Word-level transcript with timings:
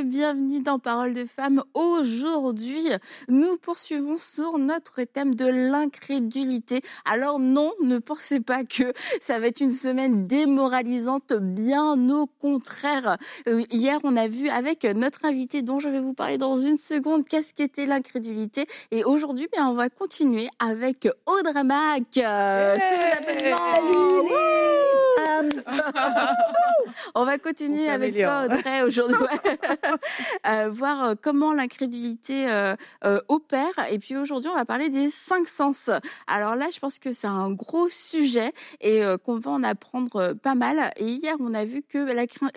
Et 0.00 0.02
bienvenue 0.02 0.60
dans 0.60 0.78
Parole 0.78 1.12
de 1.12 1.26
femme. 1.26 1.62
Aujourd'hui, 1.74 2.86
nous 3.28 3.58
poursuivons 3.58 4.16
sur 4.16 4.56
notre 4.56 5.02
thème 5.02 5.34
de 5.34 5.44
l'incrédulité. 5.44 6.80
Alors 7.04 7.38
non, 7.38 7.72
ne 7.82 7.98
pensez 7.98 8.40
pas 8.40 8.64
que 8.64 8.94
ça 9.20 9.38
va 9.38 9.48
être 9.48 9.60
une 9.60 9.72
semaine 9.72 10.26
démoralisante, 10.26 11.34
bien 11.34 12.08
au 12.08 12.26
contraire. 12.26 13.18
Euh, 13.46 13.62
hier, 13.70 13.98
on 14.04 14.16
a 14.16 14.26
vu 14.28 14.48
avec 14.48 14.84
notre 14.84 15.26
invité 15.26 15.60
dont 15.60 15.80
je 15.80 15.90
vais 15.90 16.00
vous 16.00 16.14
parler 16.14 16.38
dans 16.38 16.56
une 16.56 16.78
seconde 16.78 17.26
qu'est-ce 17.26 17.52
qu'était 17.52 17.86
l'incrédulité. 17.86 18.66
Et 18.90 19.04
aujourd'hui, 19.04 19.48
bien, 19.52 19.68
on 19.68 19.74
va 19.74 19.90
continuer 19.90 20.48
avec 20.60 21.08
Audrey 21.26 21.64
Mac. 21.64 22.16
Euh, 22.16 22.76
Salut 22.76 23.60
On 27.14 27.24
va 27.24 27.38
continuer 27.38 27.88
avec 27.88 28.18
toi, 28.18 28.44
Audrey, 28.44 28.82
aujourd'hui. 28.82 29.16
euh, 30.46 30.68
voir 30.70 31.04
euh, 31.04 31.14
comment 31.20 31.52
l'incrédulité 31.52 32.50
euh, 32.50 32.74
euh, 33.04 33.20
opère. 33.28 33.72
Et 33.90 33.98
puis 33.98 34.16
aujourd'hui, 34.16 34.50
on 34.50 34.56
va 34.56 34.64
parler 34.64 34.88
des 34.88 35.08
cinq 35.10 35.48
sens. 35.48 35.90
Alors 36.26 36.56
là, 36.56 36.68
je 36.72 36.78
pense 36.78 36.98
que 36.98 37.12
c'est 37.12 37.26
un 37.26 37.50
gros 37.50 37.88
sujet 37.88 38.52
et 38.80 39.04
euh, 39.04 39.16
qu'on 39.16 39.38
va 39.38 39.50
en 39.50 39.62
apprendre 39.62 40.16
euh, 40.16 40.34
pas 40.34 40.54
mal. 40.54 40.92
Et 40.96 41.06
hier, 41.06 41.36
on 41.40 41.54
a 41.54 41.64
vu 41.64 41.82
que 41.82 41.98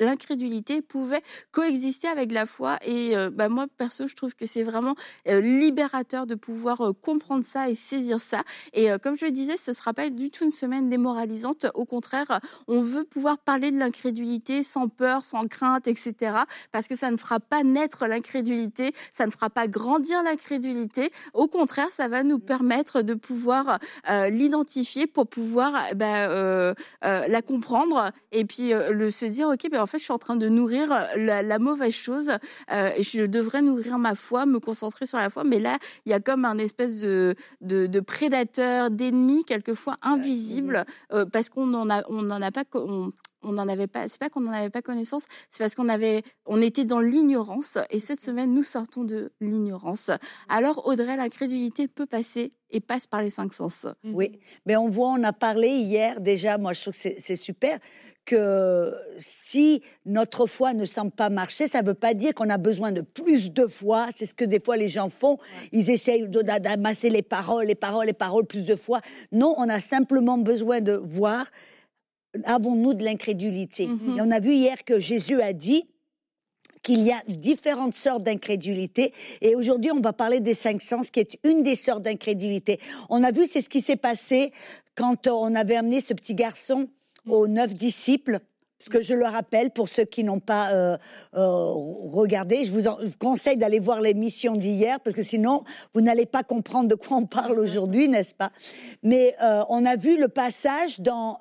l'incrédulité 0.03 0.81
pouvait 0.81 1.21
coexister 1.51 2.07
avec 2.07 2.31
la 2.31 2.45
foi. 2.45 2.77
Et 2.83 3.15
euh, 3.15 3.29
bah, 3.31 3.49
moi, 3.49 3.67
perso, 3.77 4.07
je 4.07 4.15
trouve 4.15 4.35
que 4.35 4.45
c'est 4.45 4.63
vraiment 4.63 4.95
euh, 5.27 5.41
libérateur 5.41 6.25
de 6.27 6.35
pouvoir 6.35 6.81
euh, 6.81 6.93
comprendre 6.93 7.45
ça 7.45 7.69
et 7.69 7.75
saisir 7.75 8.19
ça. 8.19 8.43
Et 8.73 8.91
euh, 8.91 8.97
comme 8.97 9.17
je 9.17 9.25
le 9.25 9.31
disais, 9.31 9.57
ce 9.57 9.73
sera 9.73 9.93
pas 9.93 10.09
du 10.09 10.31
tout 10.31 10.45
une 10.45 10.51
semaine 10.51 10.89
démoralisante. 10.89 11.65
Au 11.73 11.85
contraire, 11.85 12.39
on 12.67 12.72
veut 12.81 13.03
pouvoir 13.03 13.37
parler 13.37 13.71
de 13.71 13.77
l'incrédulité 13.77 14.63
sans 14.63 14.87
peur, 14.87 15.23
sans 15.23 15.47
crainte, 15.47 15.87
etc. 15.87 16.35
Parce 16.71 16.87
que 16.87 16.95
ça 16.95 17.11
ne 17.11 17.17
fera 17.17 17.39
pas 17.39 17.63
naître 17.63 18.07
l'incrédulité, 18.07 18.93
ça 19.11 19.25
ne 19.25 19.31
fera 19.31 19.49
pas 19.49 19.67
grandir 19.67 20.23
l'incrédulité. 20.23 21.11
Au 21.33 21.47
contraire, 21.47 21.91
ça 21.91 22.07
va 22.07 22.23
nous 22.23 22.39
permettre 22.39 23.01
de 23.01 23.13
pouvoir 23.13 23.79
euh, 24.09 24.29
l'identifier 24.29 25.07
pour 25.07 25.27
pouvoir 25.27 25.87
eh 25.91 25.95
ben, 25.95 26.29
euh, 26.29 26.73
euh, 27.05 27.27
la 27.27 27.41
comprendre 27.41 28.11
et 28.31 28.45
puis 28.45 28.71
le 28.73 29.11
se 29.11 29.25
dire 29.25 29.49
ok, 29.49 29.69
ben 29.71 29.81
en 29.81 29.85
fait, 29.85 29.99
je 29.99 30.03
suis 30.03 30.13
en 30.13 30.19
train 30.19 30.35
de 30.35 30.49
nourrir 30.49 30.89
la, 31.15 31.43
la 31.43 31.59
mauvaise 31.59 31.93
chose 31.93 32.31
je 32.69 33.25
devrais 33.25 33.61
nourrir 33.61 33.97
ma 33.99 34.15
foi, 34.15 34.45
me 34.45 34.59
concentrer 34.59 35.05
sur 35.05 35.17
la 35.17 35.29
foi. 35.29 35.43
Mais 35.43 35.59
là, 35.59 35.77
il 36.05 36.11
y 36.11 36.13
a 36.13 36.19
comme 36.19 36.45
un 36.45 36.57
espèce 36.57 37.01
de, 37.01 37.35
de, 37.61 37.87
de 37.87 37.99
prédateur, 37.99 38.91
d'ennemi 38.91 39.43
quelquefois 39.45 39.97
invisible 40.01 40.85
euh, 41.11 41.25
parce 41.25 41.49
qu'on 41.49 41.67
n'en 41.67 41.89
a, 41.89 42.03
on 42.09 42.21
n'en 42.21 42.41
a 42.41 42.51
pas, 42.51 42.62
on, 42.73 43.11
on 43.41 43.51
n'en 43.51 43.67
avait 43.67 43.87
pas, 43.87 44.07
c'est 44.07 44.19
pas 44.19 44.29
qu'on 44.29 44.41
n'en 44.41 44.51
avait 44.53 44.69
pas 44.69 44.81
connaissance, 44.81 45.25
c'est 45.49 45.63
parce 45.63 45.75
qu'on 45.75 45.89
avait, 45.89 46.23
on 46.45 46.61
était 46.61 46.85
dans 46.85 46.99
l'ignorance. 47.01 47.77
Et 47.89 47.99
cette 47.99 48.21
semaine, 48.21 48.53
nous 48.53 48.63
sortons 48.63 49.03
de 49.03 49.31
l'ignorance. 49.41 50.11
Alors, 50.49 50.87
Audrey, 50.87 51.17
l'incrédulité 51.17 51.87
peut 51.87 52.05
passer 52.05 52.53
et 52.69 52.79
passe 52.79 53.05
par 53.05 53.21
les 53.21 53.29
cinq 53.29 53.53
sens. 53.53 53.85
Oui, 54.03 54.39
mais 54.65 54.75
on 54.77 54.89
voit, 54.89 55.09
on 55.09 55.23
a 55.23 55.33
parlé 55.33 55.67
hier 55.67 56.21
déjà, 56.21 56.57
moi 56.57 56.73
je 56.73 56.81
trouve 56.81 56.93
que 56.93 56.99
c'est- 57.19 57.35
super, 57.35 57.77
que 58.25 58.93
si 59.17 59.83
notre 60.05 60.45
foi 60.47 60.73
ne 60.73 60.85
semble 60.85 61.11
pas 61.11 61.29
marcher, 61.29 61.67
ça 61.67 61.81
ne 61.81 61.87
veut 61.87 61.93
pas 61.93 62.13
dire 62.13 62.33
qu'on 62.33 62.49
a 62.49 62.57
besoin 62.57 62.91
de 62.91 63.01
plus 63.01 63.51
de 63.51 63.67
foi. 63.67 64.07
C'est 64.15 64.25
ce 64.27 64.33
que 64.33 64.45
des 64.45 64.61
fois 64.61 64.77
les 64.77 64.87
gens 64.89 65.09
font. 65.09 65.37
Ils 65.71 65.89
essayent 65.89 66.27
d'amasser 66.29 67.09
les 67.09 67.21
paroles, 67.21 67.65
les 67.65 67.75
paroles, 67.75 68.05
les 68.05 68.13
paroles, 68.13 68.45
plus 68.45 68.63
de 68.63 68.75
foi. 68.75 69.01
Non, 69.31 69.53
on 69.57 69.67
a 69.69 69.81
simplement 69.81 70.37
besoin 70.37 70.79
de 70.79 70.93
voir, 70.93 71.47
avons-nous 72.43 72.93
de 72.93 73.03
l'incrédulité? 73.03 73.87
Mhm. 73.87 74.17
Et 74.17 74.21
on 74.21 74.31
a 74.31 74.39
vu 74.39 74.53
hier 74.53 74.83
que 74.83 74.99
Jésus 74.99 75.41
a 75.41 75.53
dit, 75.53 75.85
qu'il 76.83 77.01
y 77.01 77.11
a 77.11 77.23
différentes 77.27 77.95
sortes 77.95 78.23
d'incrédulité. 78.23 79.13
Et 79.41 79.55
aujourd'hui, 79.55 79.91
on 79.91 80.01
va 80.01 80.13
parler 80.13 80.41
des 80.41 80.53
cinq 80.53 80.81
sens, 80.81 81.09
qui 81.09 81.21
est 81.21 81.39
une 81.45 81.63
des 81.63 81.75
sortes 81.75 82.03
d'incrédulité. 82.03 82.79
On 83.09 83.23
a 83.23 83.31
vu, 83.31 83.47
c'est 83.47 83.61
ce 83.61 83.69
qui 83.69 83.81
s'est 83.81 83.95
passé 83.95 84.51
quand 84.95 85.27
on 85.27 85.55
avait 85.55 85.77
amené 85.77 86.01
ce 86.01 86.13
petit 86.13 86.35
garçon 86.35 86.89
aux 87.25 87.47
neuf 87.47 87.73
disciples. 87.73 88.39
Ce 88.83 88.89
que 88.89 88.99
je 89.01 89.13
le 89.13 89.23
rappelle, 89.23 89.71
pour 89.71 89.87
ceux 89.87 90.03
qui 90.03 90.25
n'ont 90.25 90.41
pas 90.41 90.73
euh, 90.73 90.97
euh, 91.35 91.71
regardé, 92.11 92.65
je 92.65 92.71
vous, 92.73 92.85
en- 92.85 92.97
je 92.99 93.05
vous 93.05 93.17
conseille 93.17 93.55
d'aller 93.55 93.79
voir 93.79 94.01
l'émission 94.01 94.57
d'hier, 94.57 94.99
parce 94.99 95.15
que 95.15 95.23
sinon, 95.23 95.63
vous 95.93 96.01
n'allez 96.01 96.25
pas 96.25 96.43
comprendre 96.43 96.89
de 96.89 96.95
quoi 96.95 97.15
on 97.15 97.25
parle 97.25 97.57
aujourd'hui, 97.59 98.09
n'est-ce 98.09 98.33
pas? 98.33 98.51
Mais 99.01 99.35
euh, 99.41 99.63
on 99.69 99.85
a 99.85 99.95
vu 99.95 100.19
le 100.19 100.27
passage 100.27 100.99
dans, 100.99 101.39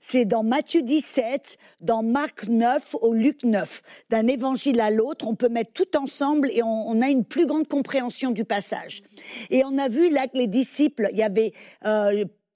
c'est 0.00 0.26
dans 0.26 0.44
Matthieu 0.44 0.82
17, 0.82 1.58
dans 1.80 2.04
Marc 2.04 2.46
9, 2.46 2.94
au 3.02 3.14
Luc 3.14 3.42
9. 3.42 3.82
D'un 4.10 4.28
évangile 4.28 4.80
à 4.80 4.92
l'autre, 4.92 5.26
on 5.26 5.34
peut 5.34 5.48
mettre 5.48 5.72
tout 5.72 5.96
ensemble 5.96 6.50
et 6.52 6.62
on, 6.62 6.88
on 6.88 7.02
a 7.02 7.08
une 7.08 7.24
plus 7.24 7.46
grande 7.46 7.66
compréhension 7.66 8.30
du 8.30 8.44
passage. 8.44 9.02
Et 9.50 9.64
on 9.64 9.76
a 9.76 9.88
vu 9.88 10.08
là 10.08 10.28
que 10.28 10.38
les 10.38 10.46
disciples, 10.46 11.08
il 11.10 11.18
y 11.18 11.24
avait 11.24 11.52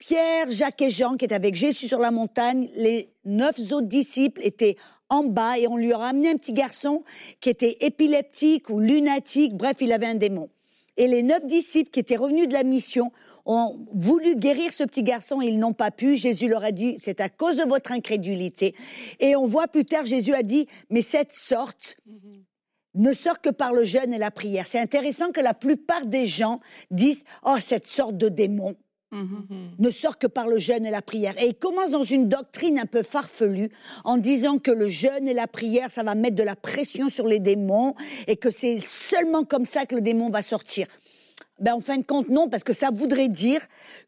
Pierre, 0.01 0.49
Jacques 0.49 0.81
et 0.81 0.89
Jean 0.89 1.15
qui 1.15 1.25
étaient 1.25 1.35
avec 1.35 1.53
Jésus 1.53 1.87
sur 1.87 1.99
la 1.99 2.09
montagne. 2.09 2.71
Les 2.75 3.13
neuf 3.23 3.59
autres 3.71 3.87
disciples 3.87 4.41
étaient 4.43 4.75
en 5.09 5.23
bas 5.23 5.59
et 5.59 5.67
on 5.67 5.77
lui 5.77 5.93
a 5.93 5.97
ramené 5.97 6.31
un 6.31 6.37
petit 6.37 6.53
garçon 6.53 7.03
qui 7.39 7.49
était 7.51 7.77
épileptique 7.81 8.71
ou 8.71 8.79
lunatique. 8.79 9.55
Bref, 9.55 9.77
il 9.79 9.93
avait 9.93 10.07
un 10.07 10.15
démon. 10.15 10.49
Et 10.97 11.07
les 11.07 11.21
neuf 11.21 11.45
disciples 11.45 11.91
qui 11.91 11.99
étaient 11.99 12.15
revenus 12.15 12.47
de 12.47 12.53
la 12.53 12.63
mission 12.63 13.11
ont 13.45 13.85
voulu 13.93 14.37
guérir 14.37 14.73
ce 14.73 14.83
petit 14.83 15.03
garçon 15.03 15.39
et 15.39 15.45
ils 15.45 15.59
n'ont 15.59 15.73
pas 15.73 15.91
pu. 15.91 16.15
Jésus 16.15 16.47
leur 16.47 16.63
a 16.63 16.71
dit, 16.71 16.97
c'est 17.03 17.21
à 17.21 17.29
cause 17.29 17.55
de 17.55 17.69
votre 17.69 17.91
incrédulité. 17.91 18.73
Et 19.19 19.35
on 19.35 19.45
voit 19.45 19.67
plus 19.67 19.85
tard, 19.85 20.05
Jésus 20.05 20.33
a 20.33 20.41
dit, 20.41 20.65
mais 20.89 21.01
cette 21.01 21.33
sorte 21.33 21.95
ne 22.95 23.13
sort 23.13 23.39
que 23.39 23.51
par 23.51 23.71
le 23.71 23.83
jeûne 23.83 24.15
et 24.15 24.17
la 24.17 24.31
prière. 24.31 24.65
C'est 24.65 24.79
intéressant 24.79 25.31
que 25.31 25.41
la 25.41 25.53
plupart 25.53 26.07
des 26.07 26.25
gens 26.25 26.59
disent, 26.89 27.23
oh, 27.45 27.57
cette 27.59 27.85
sorte 27.85 28.17
de 28.17 28.29
démon 28.29 28.75
Mhm. 29.11 29.71
ne 29.77 29.91
sort 29.91 30.17
que 30.17 30.27
par 30.27 30.47
le 30.47 30.57
jeûne 30.57 30.85
et 30.85 30.91
la 30.91 31.01
prière. 31.01 31.37
Et 31.41 31.47
il 31.47 31.55
commence 31.55 31.91
dans 31.91 32.05
une 32.05 32.29
doctrine 32.29 32.79
un 32.79 32.85
peu 32.85 33.03
farfelue 33.03 33.69
en 34.05 34.17
disant 34.17 34.57
que 34.57 34.71
le 34.71 34.87
jeûne 34.87 35.27
et 35.27 35.33
la 35.33 35.47
prière, 35.47 35.91
ça 35.91 36.01
va 36.01 36.15
mettre 36.15 36.37
de 36.37 36.43
la 36.43 36.55
pression 36.55 37.09
sur 37.09 37.27
les 37.27 37.39
démons 37.39 37.93
et 38.27 38.37
que 38.37 38.51
c'est 38.51 38.79
seulement 38.85 39.43
comme 39.43 39.65
ça 39.65 39.85
que 39.85 39.95
le 39.95 40.01
démon 40.01 40.29
va 40.29 40.41
sortir. 40.41 40.87
Ben, 41.59 41.73
en 41.73 41.81
fin 41.81 41.97
de 41.97 42.03
compte, 42.03 42.29
non, 42.29 42.49
parce 42.49 42.63
que 42.63 42.73
ça 42.73 42.89
voudrait 42.89 43.27
dire 43.27 43.61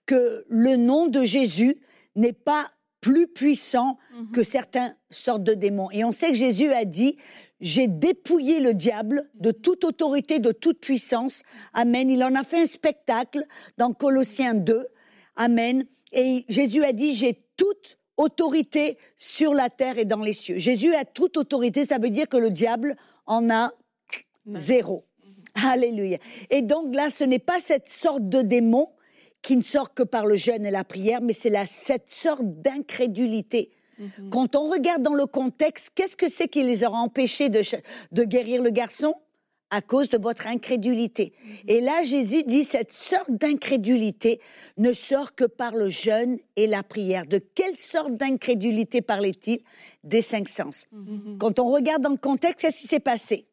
que 0.05 0.45
le 0.47 0.77
nom 0.77 1.07
de 1.07 1.23
Jésus 1.23 1.77
n'est 2.15 2.33
pas 2.33 2.71
plus 3.01 3.27
puissant 3.27 3.97
que 4.31 4.43
certains 4.43 4.95
sortes 5.09 5.43
de 5.43 5.53
démons. 5.53 5.91
Et 5.91 6.05
on 6.05 6.13
sait 6.13 6.29
que 6.29 6.35
Jésus 6.37 6.71
a 6.71 6.85
dit, 6.85 7.17
j'ai 7.63 7.87
dépouillé 7.87 8.59
le 8.59 8.73
diable 8.73 9.29
de 9.35 9.51
toute 9.51 9.85
autorité, 9.85 10.39
de 10.39 10.51
toute 10.51 10.81
puissance. 10.81 11.43
Amen. 11.73 12.09
Il 12.09 12.21
en 12.21 12.35
a 12.35 12.43
fait 12.43 12.63
un 12.63 12.65
spectacle 12.65 13.41
dans 13.77 13.93
Colossiens 13.93 14.53
2. 14.53 14.85
Amen. 15.37 15.85
Et 16.11 16.43
Jésus 16.49 16.83
a 16.83 16.91
dit, 16.91 17.15
j'ai 17.15 17.41
toute 17.55 17.97
autorité 18.17 18.97
sur 19.17 19.53
la 19.53 19.69
terre 19.69 19.97
et 19.97 20.03
dans 20.03 20.21
les 20.21 20.33
cieux. 20.33 20.57
Jésus 20.57 20.93
a 20.93 21.05
toute 21.05 21.37
autorité, 21.37 21.85
ça 21.85 21.99
veut 21.99 22.09
dire 22.09 22.27
que 22.27 22.35
le 22.35 22.49
diable 22.49 22.97
en 23.25 23.49
a 23.49 23.71
zéro. 24.53 25.05
Alléluia. 25.55 26.17
Et 26.49 26.63
donc 26.63 26.93
là, 26.93 27.09
ce 27.11 27.23
n'est 27.23 27.39
pas 27.39 27.61
cette 27.61 27.89
sorte 27.89 28.27
de 28.27 28.41
démon 28.41 28.89
qui 29.41 29.55
ne 29.55 29.63
sort 29.63 29.93
que 29.93 30.03
par 30.03 30.25
le 30.25 30.35
jeûne 30.35 30.65
et 30.65 30.71
la 30.71 30.83
prière, 30.83 31.21
mais 31.21 31.33
c'est 31.33 31.53
cette 31.67 32.11
sorte 32.11 32.43
d'incrédulité. 32.43 33.71
Quand 34.31 34.55
on 34.55 34.69
regarde 34.69 35.01
dans 35.01 35.13
le 35.13 35.25
contexte, 35.25 35.91
qu'est-ce 35.95 36.17
que 36.17 36.27
c'est 36.27 36.47
qui 36.47 36.63
les 36.63 36.83
aura 36.83 36.99
empêchés 36.99 37.49
de, 37.49 37.61
de 38.11 38.23
guérir 38.23 38.61
le 38.61 38.69
garçon? 38.69 39.15
À 39.69 39.81
cause 39.81 40.07
de 40.07 40.19
votre 40.19 40.45
incrédulité. 40.45 41.33
Et 41.67 41.81
là, 41.81 42.03
Jésus 42.03 42.43
dit, 42.43 42.63
cette 42.63 42.93
sorte 42.93 43.31
d'incrédulité 43.31 44.39
ne 44.77 44.93
sort 44.93 45.33
que 45.33 45.45
par 45.45 45.73
le 45.75 45.89
jeûne 45.89 46.37
et 46.55 46.67
la 46.67 46.83
prière. 46.83 47.25
De 47.25 47.39
quelle 47.39 47.75
sorte 47.77 48.15
d'incrédulité 48.15 49.01
parlait-il? 49.01 49.61
Des 50.03 50.21
cinq 50.21 50.47
sens. 50.47 50.85
Quand 51.39 51.57
on 51.57 51.71
regarde 51.71 52.03
dans 52.03 52.11
le 52.11 52.17
contexte, 52.17 52.59
qu'est-ce 52.61 52.81
qui 52.81 52.87
s'est 52.87 52.99
passé? 52.99 53.47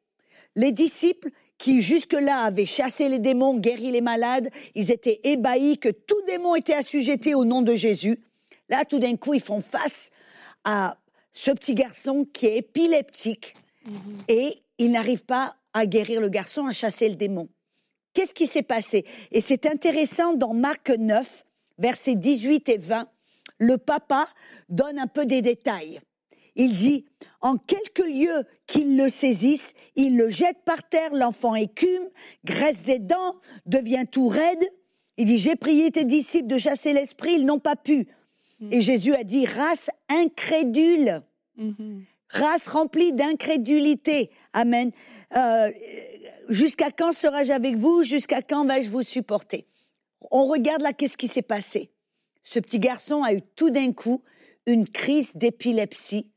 Les 0.56 0.73
disciples 0.73 1.31
qui 1.56 1.81
jusque-là 1.81 2.43
avaient 2.43 2.67
chassé 2.67 3.09
les 3.09 3.19
démons, 3.19 3.56
guéri 3.56 3.91
les 3.91 4.03
malades, 4.03 4.50
ils 4.75 4.91
étaient 4.91 5.20
ébahis 5.25 5.79
que 5.79 5.88
tout 5.88 6.20
démon 6.26 6.55
était 6.55 6.75
assujetti 6.75 7.35
au 7.35 7.47
nom 7.47 7.62
de 7.62 7.75
Jésus. 7.75 8.19
Là, 8.69 8.85
tout 8.85 8.99
d'un 8.99 9.17
coup, 9.17 9.32
ils 9.32 9.41
font 9.41 9.62
face 9.62 10.11
à 10.65 10.99
ce 11.33 11.51
petit 11.51 11.75
garçon 11.75 12.27
qui 12.33 12.47
est 12.47 12.59
épileptique 12.59 13.55
et 14.29 14.62
ils 14.79 14.91
n'arrivent 14.91 15.25
pas 15.25 15.57
à 15.73 15.87
guérir 15.87 16.21
le 16.21 16.29
garçon, 16.29 16.67
à 16.67 16.73
chasser 16.73 17.09
le 17.09 17.15
démon. 17.15 17.49
Qu'est-ce 18.12 18.35
qui 18.35 18.47
s'est 18.47 18.62
passé? 18.62 19.05
Et 19.31 19.41
c'est 19.41 19.67
intéressant 19.67 20.35
dans 20.35 20.53
Marc 20.53 20.91
9, 20.91 21.45
versets 21.79 22.17
18 22.17 22.69
et 22.69 22.79
20, 22.79 23.09
le 23.59 23.79
papa 23.79 24.29
donne 24.69 24.99
un 24.99 25.07
peu 25.07 25.27
des 25.27 25.43
détails. 25.43 26.01
il 26.57 26.75
dit, 26.75 27.06
en 27.41 27.56
quelques 27.56 28.06
lieux 28.06 28.43
qu'ils 28.67 28.97
le 28.97 29.09
saisissent, 29.09 29.75
il 29.97 30.17
le 30.17 30.29
jette 30.29 30.59
par 30.65 30.89
terre, 30.89 31.15
l'enfant 31.15 31.55
écume, 31.55 32.09
graisse 32.45 32.83
des 32.83 32.99
dents, 32.99 33.37
devient 33.67 34.05
tout 34.11 34.29
raide. 34.29 34.65
Il 35.17 35.27
dit, 35.27 35.39
j'ai 35.39 35.56
prié 35.56 35.91
tes 35.91 36.05
disciples 36.05 36.49
de 36.49 36.59
chasser 36.59 36.93
l'esprit, 36.93 37.35
ils 37.35 37.47
n'ont 37.47 37.61
pas 37.61 37.77
pu. 37.77 38.09
Mm. 38.61 38.73
Et 38.73 38.81
Jésus 38.81 39.15
a 39.15 39.25
dit, 39.25 39.47
race 39.47 39.91
incrédule, 40.09 41.23
mm-hmm. 41.59 42.05
race 42.29 42.69
remplie 42.69 43.12
d'incrédulité. 43.12 44.31
Amen. 44.53 44.93
Euh, 45.37 45.71
jusqu'à 46.49 46.91
quand 46.91 47.12
serai-je 47.12 47.53
avec 47.53 47.77
vous? 47.77 48.03
Jusqu'à 48.03 48.43
quand 48.43 48.67
vais-je 48.67 48.91
vous 48.91 49.03
supporter? 49.03 49.67
On 50.31 50.47
regarde 50.47 50.83
là, 50.83 50.93
qu'est-ce 50.93 51.17
qui 51.17 51.29
s'est 51.29 51.43
passé 51.43 51.91
Ce 52.45 52.59
petit 52.59 52.79
garçon 52.79 53.23
a 53.23 53.33
eu 53.33 53.43
tout 53.57 53.71
d'un 53.71 53.93
coup 53.93 54.23
une 54.67 54.87
crise 54.87 55.35
d'épilepsie. 55.35 56.31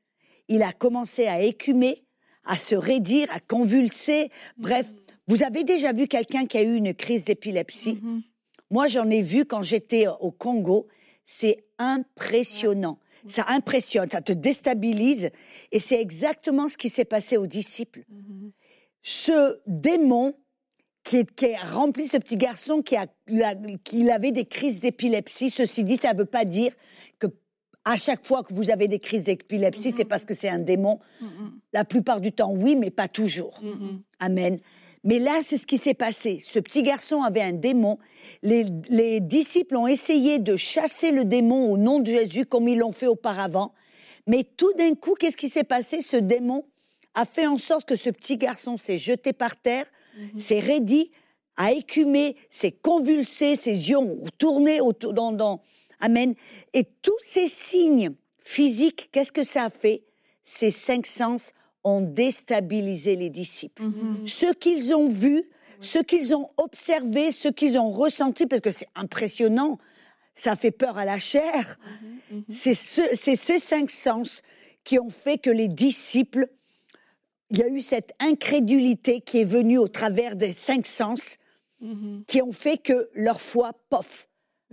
Il 0.48 0.64
a 0.64 0.72
commencé 0.72 1.28
à 1.28 1.42
écumer, 1.42 2.04
à 2.46 2.58
se 2.58 2.76
raidir, 2.76 3.28
à 3.32 3.40
convulser. 3.40 4.30
Bref, 4.58 4.90
mm-hmm. 4.90 5.14
vous 5.28 5.44
avez 5.44 5.64
déjà 5.64 5.92
vu 5.92 6.08
quelqu'un 6.08 6.46
qui 6.46 6.58
a 6.58 6.64
eu 6.64 6.76
une 6.76 6.94
crise 6.94 7.26
d'épilepsie? 7.26 7.94
Mm-hmm. 7.94 8.22
Moi, 8.72 8.88
j'en 8.88 9.10
ai 9.10 9.22
vu 9.22 9.46
quand 9.46 9.62
j'étais 9.62 10.08
au 10.08 10.32
Congo. 10.32 10.88
C'est 11.26 11.64
impressionnant. 11.78 13.00
Ça 13.28 13.46
impressionne, 13.48 14.10
ça 14.10 14.22
te 14.22 14.34
déstabilise. 14.34 15.30
Et 15.72 15.80
c'est 15.80 16.02
exactement 16.02 16.68
ce 16.68 16.78
qui 16.78 16.90
s'est 16.90 17.06
passé 17.06 17.38
aux 17.38 17.48
disciples. 17.48 18.04
Mm-hmm. 18.12 18.52
Ce 19.02 19.60
démon 19.66 20.36
qui, 21.04 21.26
a 21.56 21.66
rempli 21.74 22.08
ce 22.08 22.18
petit 22.18 22.38
garçon 22.38 22.82
qui, 22.82 22.96
a, 22.96 23.08
avait 24.14 24.32
des 24.32 24.46
crises 24.46 24.82
d'épilepsie, 24.82 25.50
ceci 25.50 25.84
dit, 25.84 25.98
ça 25.98 26.14
ne 26.14 26.20
veut 26.20 26.26
pas 26.26 26.46
dire 26.46 26.74
que 27.20 27.28
à 27.86 27.98
chaque 27.98 28.26
fois 28.26 28.44
que 28.44 28.54
vous 28.54 28.70
avez 28.70 28.88
des 28.88 29.00
crises 29.00 29.26
d'épilepsie, 29.26 29.92
c'est 29.92 30.04
mm-hmm. 30.04 30.08
parce 30.08 30.26
que 30.26 30.34
c'est 30.34 30.50
un 30.50 30.60
démon. 30.60 31.00
Mm-hmm. 31.22 31.52
La 31.74 31.86
plupart 31.86 32.20
du 32.20 32.32
temps, 32.32 32.52
oui, 32.54 32.76
mais 32.76 32.92
pas 32.92 33.08
toujours. 33.08 33.62
Amen. 34.20 34.60
Mais 35.04 35.20
là, 35.20 35.42
c'est 35.44 35.58
ce 35.58 35.66
qui 35.66 35.78
s'est 35.78 35.94
passé. 35.94 36.40
Ce 36.44 36.60
petit 36.60 36.82
garçon 36.82 37.24
avait 37.24 37.42
un 37.42 37.52
démon. 37.52 37.98
Les, 38.42 39.20
disciples 39.20 39.76
ont 39.76 39.88
essayé 39.88 40.40
de 40.40 40.56
chasser 40.56 41.12
le 41.12 41.26
démon 41.26 41.72
au 41.72 41.78
nom 41.78 42.00
de 42.00 42.06
Jésus 42.06 42.46
comme 42.46 42.68
ils 42.68 42.80
l'ont 42.80 42.94
fait 42.94 43.08
auparavant. 43.08 43.74
Mais 44.28 44.46
tout 44.46 44.72
d'un 44.74 44.96
coup, 44.96 45.16
qu'est-ce 45.16 45.36
qui 45.36 45.50
s'est 45.50 45.66
passé? 45.66 46.00
Ce 46.02 46.16
démon 46.16 46.66
a 47.14 47.26
fait 47.26 47.48
en 47.48 47.58
sorte 47.58 47.86
que 47.86 47.98
ce 47.98 48.10
petit 48.10 48.38
garçon 48.38 48.78
s'est 48.78 48.98
jeté 48.98 49.34
par 49.34 49.58
terre, 49.58 49.86
mhm. 50.18 50.40
s'est 50.40 50.60
raidi, 50.60 51.12
a 51.58 51.74
écumé, 51.74 52.38
s'est 52.50 52.72
convulsé, 52.72 53.56
ses 53.58 53.90
yeux 53.90 53.98
ont 53.98 54.24
tourné 54.38 54.80
autour, 54.80 55.14
dans, 55.14 55.34
dans, 55.34 55.62
Amen. 56.00 56.34
Et 56.74 56.86
tous 57.02 57.18
ces 57.20 57.48
signes 57.48 58.12
physiques, 58.40 59.10
qu'est-ce 59.12 59.32
que 59.32 59.44
ça 59.44 59.66
a 59.66 59.70
fait? 59.70 60.04
Ces 60.44 60.72
cinq 60.72 61.06
sens 61.06 61.54
ont 61.84 62.02
déstabilisé 62.02 63.16
les 63.16 63.30
disciples. 63.30 63.84
Mhm. 63.84 64.28
Ce 64.28 64.54
qu'ils 64.54 64.94
ont 64.94 65.10
vu, 65.10 65.44
ce 65.82 66.00
qu'ils 66.00 66.34
ont 66.34 66.50
observé, 66.58 67.32
ce 67.32 67.50
qu'ils 67.50 67.78
ont 67.78 67.92
ressenti, 67.92 68.46
parce 68.46 68.62
que 68.62 68.72
c'est 68.72 68.88
impressionnant, 68.96 69.78
ça 70.36 70.56
fait 70.56 70.72
peur 70.72 70.98
à 70.98 71.06
la 71.06 71.20
chair. 71.20 71.78
Mhm, 72.32 72.38
mhm. 72.38 72.44
C'est 72.50 73.36
ces 73.36 73.60
cinq 73.60 73.92
sens 73.92 74.42
qui 74.84 75.00
ont 75.00 75.10
fait 75.10 75.38
que 75.38 75.50
les 75.50 75.68
disciples, 75.68 76.50
il 77.50 77.60
y 77.60 77.64
a 77.64 77.68
eu 77.68 77.82
cette 77.82 78.14
incrédulité 78.20 79.22
qui 79.22 79.42
est 79.42 79.46
venue 79.46 79.78
au 79.78 79.88
travers 79.88 80.36
des 80.36 80.54
cinq 80.54 80.88
sens, 80.88 81.38
qui 82.28 82.42
ont 82.42 82.54
fait 82.54 82.78
que 82.78 83.10
leur 83.14 83.42
foi, 83.42 83.74
pof, 83.90 84.30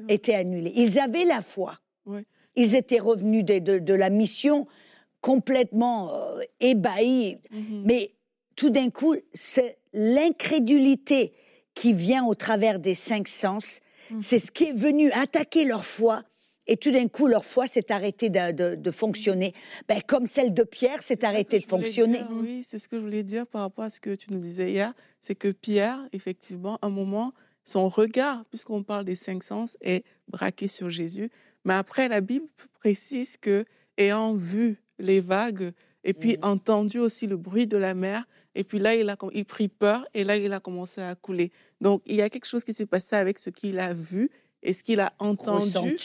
était 0.09 0.35
annulée. 0.35 0.73
Ils 0.77 1.01
avaient 1.01 1.25
la 1.25 1.43
foi. 1.43 1.75
Ils 2.55 2.77
étaient 2.77 3.01
revenus 3.01 3.45
de 3.45 3.95
la 3.95 4.11
mission 4.11 4.67
complètement 5.21 6.15
euh, 6.15 6.41
ébahi. 6.61 7.39
Mhm. 7.51 7.83
Mais 7.85 8.13
tout 8.57 8.71
d'un 8.71 8.91
coup, 8.91 9.15
c'est 9.35 9.79
l'incrédulité 9.93 11.33
qui 11.75 11.93
vient 11.93 12.25
au 12.25 12.35
travers 12.35 12.79
des 12.79 12.95
cinq 12.95 13.29
sens. 13.29 13.81
Mhm. 14.11 14.23
C'est 14.23 14.39
ce 14.39 14.51
qui 14.51 14.65
est 14.65 14.73
venu 14.73 15.11
attaquer 15.13 15.65
leur 15.65 15.85
foi. 15.85 16.25
Et 16.67 16.77
tout 16.77 16.93
d'un 16.93 17.09
coup, 17.09 17.27
leur 17.27 17.45
foi 17.45 17.67
s'est 17.67 17.91
arrêtée 17.91 18.31
de, 18.31 18.91
fonctionner. 18.93 19.55
Ben, 19.89 20.01
comme 20.07 20.27
celle 20.27 20.55
de 20.55 20.63
Pierre 20.63 21.03
s'est 21.03 21.25
arrêtée 21.25 21.59
de 21.59 21.65
fonctionner. 21.65 22.21
oui, 22.31 22.65
c'est 22.69 22.79
ce 22.79 22.89
que 22.89 22.97
je 22.97 23.03
voulais 23.03 23.25
dire 23.25 23.45
par 23.47 23.63
rapport 23.63 23.85
à 23.85 23.91
ce 23.91 23.99
que 23.99 24.15
tu 24.15 24.33
nous 24.33 24.39
disais 24.39 24.71
hier. 24.71 24.95
C'est 25.21 25.35
que 25.35 25.49
Pierre, 25.49 25.99
effectivement, 26.13 26.79
à 26.81 26.87
un 26.87 26.91
moment, 26.91 27.33
son 27.65 27.89
regard, 27.89 28.45
puisqu'on 28.51 28.85
parle 28.85 29.05
des 29.05 29.17
cinq 29.17 29.43
sens, 29.43 29.77
est 29.81 30.05
braqué 30.29 30.69
sur 30.69 30.91
Jésus. 30.91 31.31
Mais 31.65 31.75
après, 31.75 32.09
la 32.09 32.21
Bible 32.21 32.47
précise 32.79 33.37
que, 33.37 33.65
ayant 34.01 34.35
vu 34.35 34.83
les 34.99 35.21
vagues, 35.21 35.73
et 36.05 36.15
puis 36.15 36.35
mmh. 36.35 36.45
entendu 36.45 36.99
aussi 36.99 37.27
le 37.27 37.37
bruit 37.37 37.67
de 37.67 37.77
la 37.77 37.95
mer. 37.95 38.27
Et 38.55 38.65
puis 38.65 38.79
là, 38.79 38.95
il 38.95 39.09
a 39.09 39.17
il 39.33 39.45
pris 39.45 39.69
peur 39.69 40.07
et 40.15 40.25
là, 40.25 40.37
il 40.37 40.53
a 40.53 40.61
commencé 40.61 41.01
à 41.01 41.15
couler. 41.15 41.53
Donc, 41.81 42.03
il 42.07 42.17
y 42.17 42.23
a 42.23 42.29
quelque 42.29 42.47
chose 42.47 42.65
qui 42.65 42.73
s'est 42.73 42.87
passé 42.87 43.15
avec 43.15 43.39
ce 43.39 43.51
qu'il 43.51 43.79
a 43.79 43.95
vu 43.95 44.31
et 44.63 44.73
ce 44.73 44.83
qu'il 44.83 45.01
a 45.01 45.13
entendu. 45.19 45.97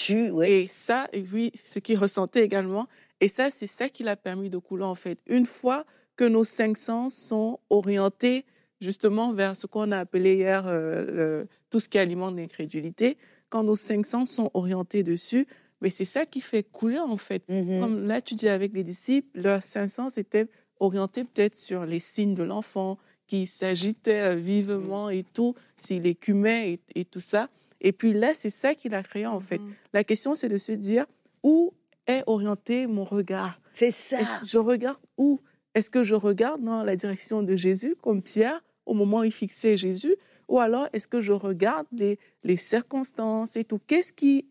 Et 0.45 0.67
ça, 0.67 1.07
et 1.11 1.23
oui, 1.33 1.51
ce 1.71 1.79
qu'il 1.79 1.97
ressentait 1.97 2.43
également. 2.43 2.87
Et 3.19 3.29
ça, 3.29 3.49
c'est 3.49 3.67
ça 3.67 3.89
qui 3.89 4.03
l'a 4.03 4.15
permis 4.15 4.49
de 4.49 4.57
couler, 4.57 4.83
en 4.83 4.95
fait. 4.95 5.19
Une 5.27 5.45
fois 5.45 5.85
que 6.15 6.25
nos 6.25 6.43
cinq 6.43 6.77
sens 6.77 7.15
sont 7.15 7.59
orientés 7.69 8.45
justement 8.81 9.33
vers 9.33 9.57
ce 9.57 9.67
qu'on 9.67 9.91
a 9.91 9.99
appelé 9.99 10.35
hier 10.35 10.65
euh, 10.67 11.45
tout 11.69 11.79
ce 11.79 11.89
qui 11.89 11.97
alimente 11.97 12.35
l'incrédulité, 12.35 13.17
quand 13.49 13.63
nos 13.63 13.75
cinq 13.75 14.05
sens 14.05 14.29
sont 14.29 14.51
orientés 14.53 15.03
dessus, 15.03 15.47
mais 15.81 15.89
c'est 15.89 16.05
ça 16.05 16.25
qui 16.25 16.41
fait 16.41 16.63
couler, 16.63 16.99
en 16.99 17.17
fait. 17.17 17.47
Mm-hmm. 17.49 17.79
Comme 17.79 18.07
là, 18.07 18.21
tu 18.21 18.35
dis 18.35 18.47
avec 18.47 18.73
les 18.73 18.83
disciples, 18.83 19.39
leurs 19.39 19.63
500 19.63 20.09
étaient 20.17 20.47
orientés 20.79 21.23
peut-être 21.23 21.55
sur 21.55 21.85
les 21.85 21.99
signes 21.99 22.35
de 22.35 22.43
l'enfant 22.43 22.97
qui 23.27 23.47
s'agitait 23.47 24.35
vivement 24.35 25.09
et 25.09 25.23
tout, 25.23 25.55
s'il 25.77 26.05
écumait 26.05 26.79
et, 26.95 27.05
tout 27.05 27.19
ça. 27.19 27.49
Et 27.81 27.91
puis 27.91 28.13
là, 28.13 28.33
c'est 28.33 28.49
ça 28.49 28.75
qu'il 28.75 28.93
a 28.93 29.03
créé, 29.03 29.25
en 29.25 29.39
fait. 29.39 29.57
Mm-hmm. 29.57 29.73
La 29.93 30.03
question, 30.03 30.35
c'est 30.35 30.49
de 30.49 30.57
se 30.57 30.71
dire 30.71 31.05
où 31.43 31.73
est 32.07 32.23
orienté 32.27 32.87
mon 32.87 33.03
regard? 33.03 33.59
C'est 33.73 33.91
ça. 33.91 34.19
Je 34.43 34.57
regarde 34.57 34.99
où? 35.17 35.39
Est-ce 35.73 35.89
que 35.89 36.03
je 36.03 36.15
regarde 36.15 36.63
dans 36.63 36.83
la 36.83 36.95
direction 36.95 37.43
de 37.43 37.55
Jésus, 37.55 37.95
comme 38.01 38.21
Pierre, 38.21 38.63
au 38.85 38.93
moment 38.93 39.19
où 39.19 39.23
il 39.23 39.31
fixait 39.31 39.75
Jésus? 39.75 40.15
Ou 40.47 40.59
alors, 40.59 40.87
est-ce 40.93 41.07
que 41.07 41.19
je 41.19 41.33
regarde 41.33 41.87
les, 41.91 42.17
les 42.43 42.55
circonstances 42.55 43.57
et 43.57 43.65
tout? 43.65 43.79
Qu'est-ce 43.85 44.13
qui 44.13 44.45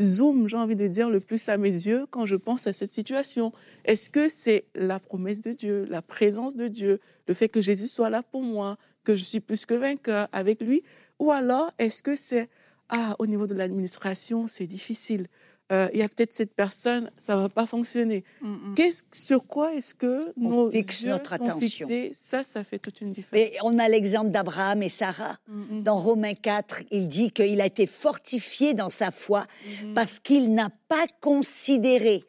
zoom, 0.00 0.48
j'ai 0.48 0.56
envie 0.56 0.76
de 0.76 0.86
dire, 0.86 1.10
le 1.10 1.20
plus 1.20 1.48
à 1.48 1.56
mes 1.56 1.70
yeux 1.70 2.06
quand 2.10 2.26
je 2.26 2.36
pense 2.36 2.66
à 2.66 2.72
cette 2.72 2.94
situation. 2.94 3.52
Est-ce 3.84 4.10
que 4.10 4.28
c'est 4.28 4.64
la 4.74 5.00
promesse 5.00 5.40
de 5.40 5.52
Dieu, 5.52 5.86
la 5.88 6.02
présence 6.02 6.56
de 6.56 6.68
Dieu, 6.68 7.00
le 7.26 7.34
fait 7.34 7.48
que 7.48 7.60
Jésus 7.60 7.88
soit 7.88 8.10
là 8.10 8.22
pour 8.22 8.42
moi, 8.42 8.78
que 9.04 9.16
je 9.16 9.24
suis 9.24 9.40
plus 9.40 9.66
que 9.66 9.74
vainqueur 9.74 10.28
avec 10.32 10.60
lui? 10.60 10.82
Ou 11.18 11.30
alors 11.30 11.70
est-ce 11.78 12.02
que 12.02 12.14
c'est, 12.14 12.48
ah, 12.88 13.16
au 13.18 13.26
niveau 13.26 13.46
de 13.46 13.54
l'administration, 13.54 14.46
c'est 14.46 14.66
difficile 14.66 15.26
euh, 15.70 15.88
il 15.92 16.00
y 16.00 16.02
a 16.02 16.08
peut-être 16.08 16.34
cette 16.34 16.54
personne, 16.54 17.10
ça 17.26 17.36
va 17.36 17.48
pas 17.48 17.66
fonctionner. 17.66 18.24
Mm, 18.40 18.48
mm. 18.48 18.74
Qu'est-ce, 18.74 19.02
sur 19.12 19.46
quoi 19.46 19.74
est-ce 19.74 19.94
que 19.94 20.32
nous 20.36 20.70
fixe 20.70 21.04
notre 21.04 21.34
attention 21.34 21.88
Ça, 22.14 22.42
ça 22.42 22.64
fait 22.64 22.78
toute 22.78 23.00
une 23.02 23.12
différence. 23.12 23.32
Mais 23.32 23.52
on 23.62 23.78
a 23.78 23.88
l'exemple 23.88 24.30
d'Abraham 24.30 24.82
et 24.82 24.88
Sarah. 24.88 25.38
Mm, 25.46 25.82
dans 25.82 25.98
Romains 25.98 26.34
4, 26.34 26.84
il 26.90 27.08
dit 27.08 27.30
qu'il 27.30 27.60
a 27.60 27.66
été 27.66 27.86
fortifié 27.86 28.72
dans 28.72 28.90
sa 28.90 29.10
foi 29.10 29.44
mm-hmm. 29.44 29.92
parce 29.94 30.18
qu'il 30.18 30.54
n'a 30.54 30.70
pas 30.88 31.06
considéré 31.20 32.20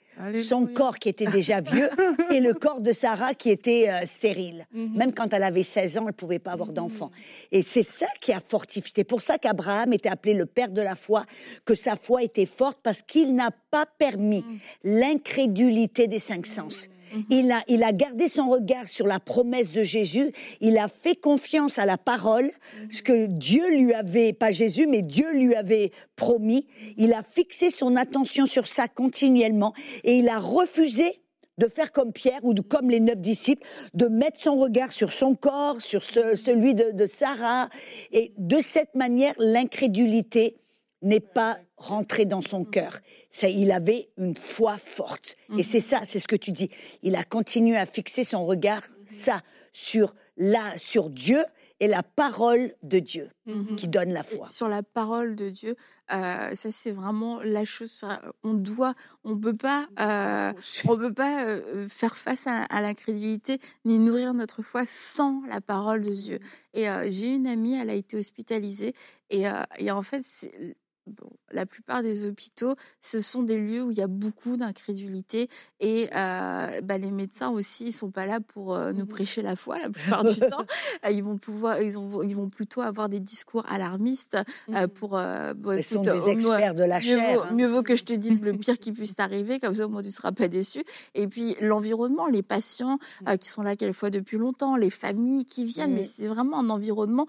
son 0.44 0.66
corps 0.66 1.00
qui 1.00 1.10
était 1.10 1.26
déjà 1.26 1.62
vieux 1.62 1.90
et 2.32 2.40
le 2.40 2.54
corps 2.54 2.82
de 2.82 2.94
Sarah 2.94 3.34
qui 3.34 3.50
était 3.50 3.90
euh, 3.90 4.06
stérile. 4.06 4.66
Mhm. 4.74 4.98
Même 4.98 5.14
quand 5.14 5.34
elle 5.34 5.44
avait 5.44 5.64
16 5.64 5.98
ans, 5.98 6.02
elle 6.02 6.08
ne 6.08 6.12
pouvait 6.12 6.40
pas 6.40 6.52
avoir 6.52 6.74
d'enfant. 6.74 7.08
Mhm. 7.08 7.60
Et 7.60 7.62
c'est 7.64 7.84
ça 7.84 8.08
qui 8.20 8.34
a 8.34 8.40
fortifié. 8.40 8.92
C'est 8.96 9.04
pour 9.04 9.22
ça 9.22 9.38
qu'Abraham 9.38 9.94
était 9.94 10.10
appelé 10.10 10.34
le 10.34 10.46
père 10.46 10.72
de 10.72 10.82
la 10.82 10.96
foi, 10.96 11.26
que 11.66 11.76
sa 11.76 11.96
foi 11.96 12.24
était 12.24 12.46
forte 12.46 12.80
parce 12.84 13.02
qu'il 13.02 13.36
n'a 13.36 13.52
pas 13.72 13.86
permis 13.86 14.44
mhm. 14.44 14.60
l'incrédulité 14.84 16.08
des 16.08 16.20
cinq 16.20 16.46
sens. 16.46 16.90
Mhm. 17.14 17.26
Il, 17.30 17.52
a, 17.52 17.64
il 17.68 17.84
a 17.84 17.92
gardé 17.92 18.28
son 18.28 18.50
regard 18.50 18.88
sur 18.88 19.08
la 19.08 19.20
promesse 19.20 19.72
de 19.72 19.84
Jésus. 19.84 20.32
Il 20.62 20.78
a 20.78 20.88
fait 20.88 21.16
confiance 21.16 21.80
à 21.80 21.86
la 21.86 21.98
parole, 21.98 22.46
mhm. 22.46 22.92
ce 22.92 23.02
que 23.02 23.26
Dieu 23.26 23.70
lui 23.78 23.94
avait, 23.94 24.34
pas 24.34 24.52
Jésus, 24.52 24.88
mais 24.88 25.02
Dieu 25.02 25.32
lui 25.34 25.56
avait 25.56 25.92
promis. 26.16 26.68
Il 26.98 27.14
a 27.14 27.24
fixé 27.24 27.70
son 27.70 27.96
attention 27.96 28.46
sur 28.46 28.68
ça 28.68 28.88
continuellement 28.88 29.74
et 30.04 30.18
il 30.18 30.30
a 30.30 30.40
refusé 30.40 31.22
de 31.60 31.68
faire 31.68 31.92
comme 31.92 32.14
Pierre 32.14 32.40
ou 32.44 32.54
comme 32.56 32.90
les 32.90 33.02
neuf 33.02 33.18
disciples, 33.18 33.68
de 33.94 34.08
mettre 34.08 34.40
son 34.40 34.56
regard 34.56 34.94
sur 34.94 35.12
son 35.12 35.36
corps, 35.36 35.82
sur 35.82 36.04
celui 36.04 36.74
de, 36.74 36.92
de 36.92 37.06
Sarah. 37.06 37.70
Et 38.12 38.32
de 38.38 38.62
cette 38.62 38.96
manière, 38.96 39.34
l'incrédulité 39.38 40.56
n'est 41.02 41.20
pas 41.20 41.58
rentré 41.78 42.26
dans 42.26 42.42
son 42.42 42.64
cœur. 42.64 43.00
Il 43.44 43.72
avait 43.72 44.10
une 44.18 44.36
foi 44.36 44.78
forte. 44.78 45.36
Et 45.50 45.54
mhm. 45.54 45.64
c'est 45.64 45.80
ça, 45.82 46.02
c'est 46.06 46.20
ce 46.20 46.28
que 46.28 46.36
tu 46.36 46.52
dis. 46.52 46.70
Il 47.04 47.16
a 47.16 47.24
continué 47.24 47.78
à 47.78 47.86
fixer 47.86 48.24
son 48.24 48.46
regard, 48.46 48.84
ça, 49.06 49.42
sur, 49.72 50.16
la, 50.38 50.78
sur 50.78 51.10
Dieu 51.10 51.40
et 51.82 51.88
la 51.88 52.04
parole 52.04 52.74
de 52.84 53.00
Dieu 53.00 53.30
Mhm. 53.46 53.76
qui 53.78 53.88
donne 53.88 54.12
la 54.14 54.20
Et 54.20 54.36
foi. 54.36 54.48
sur 54.48 54.68
la 54.68 54.84
parole 54.84 55.36
de 55.36 55.50
Dieu, 55.50 55.76
euh, 56.12 56.54
ça 56.54 56.72
c'est 56.72 56.92
vraiment 56.92 57.40
la 57.42 57.64
chose. 57.66 58.04
On 58.44 58.54
doit, 58.54 58.94
on 59.24 59.38
peut 59.38 59.56
pas, 59.56 59.88
euh, 60.00 60.54
on 60.88 60.98
peut 60.98 61.14
pas 61.14 61.46
euh, 61.46 61.88
faire 61.88 62.18
face 62.18 62.46
à, 62.48 62.64
à 62.64 62.82
l'incrédulité 62.82 63.60
ni 63.86 63.98
nourrir 63.98 64.34
notre 64.34 64.62
foi 64.62 64.84
sans 64.86 65.42
la 65.48 65.62
parole 65.62 66.02
de 66.02 66.14
Dieu. 66.14 66.40
Et 66.74 66.90
euh, 66.90 67.08
j'ai 67.10 67.34
une 67.36 67.48
amie, 67.48 67.76
elle 67.80 67.90
a 67.90 67.94
été 67.96 68.18
hospitalisée 68.18 68.94
et, 69.30 69.48
euh, 69.48 69.54
et 69.78 69.90
en 69.92 70.04
fait, 70.04 70.22
c'est- 70.24 70.76
bon, 71.08 71.30
la 71.52 71.66
plupart 71.66 72.04
des 72.04 72.26
hôpitaux, 72.28 72.76
ce 73.02 73.20
sont 73.22 73.44
des 73.44 73.58
lieux 73.58 73.84
où 73.84 73.92
il 73.92 73.98
y 73.98 74.02
a 74.02 74.08
beaucoup 74.08 74.58
d'incrédulité 74.58 75.50
et 75.80 76.08
euh, 76.16 76.82
bah, 76.82 76.98
les 76.98 77.12
médecins 77.12 77.50
aussi, 77.50 77.88
ils 77.88 77.92
sont 77.92 78.12
pas 78.12 78.26
là 78.26 78.40
pour 78.40 78.76
euh, 78.76 78.92
nous 78.92 79.00
Mhm. 79.02 79.08
prêcher 79.08 79.42
la 79.42 79.56
foi 79.56 79.80
la 79.80 79.90
plupart 80.20 80.24
du 80.24 80.40
temps. 80.40 80.66
Euh, 81.06 81.12
Ils 81.12 81.24
vont 81.24 81.38
pouvoir, 81.38 81.82
ils, 81.82 81.98
ont, 81.98 82.22
ils 82.24 82.36
vont 82.36 82.50
plutôt 82.50 82.82
avoir 82.82 83.10
des 83.10 83.20
discours 83.20 83.66
alarmistes 83.68 84.38
euh, 84.70 84.82
Mhm. 84.84 84.88
pour. 84.90 85.10
bon, 85.56 85.78
Ils 85.78 85.84
sont 85.84 86.02
des 86.02 86.30
experts 86.30 86.76
de 86.76 86.84
la 86.84 87.00
Mieux 87.00 87.06
chair. 87.18 87.38
vaut, 87.40 87.44
hein. 87.46 87.52
mieux 87.54 87.68
vaut 87.68 87.84
que 87.84 87.96
je 87.96 88.04
te 88.04 88.14
dise 88.20 88.42
le 88.42 88.54
pire 88.58 88.78
qui 88.78 88.92
puisse 88.92 89.16
t'arriver, 89.16 89.60
comme 89.60 89.74
ça 89.74 89.86
au 89.86 89.90
moins 89.90 90.02
tu 90.02 90.08
ne 90.08 90.12
seras 90.14 90.32
pas 90.32 90.48
déçu. 90.48 90.84
Et 91.16 91.28
puis 91.28 91.56
l'environnement, 91.62 92.28
les 92.28 92.44
patients 92.44 93.00
qui 93.40 93.50
sont 93.50 93.62
là 93.64 93.76
quelquefois 93.76 94.10
depuis 94.10 94.38
longtemps, 94.38 94.76
les 94.76 94.90
familles 94.90 95.46
qui 95.46 95.66
viennent, 95.66 95.94
mais 95.94 96.04
c'est 96.04 96.28
vraiment 96.28 96.60
un 96.60 96.70
environnement. 96.70 97.26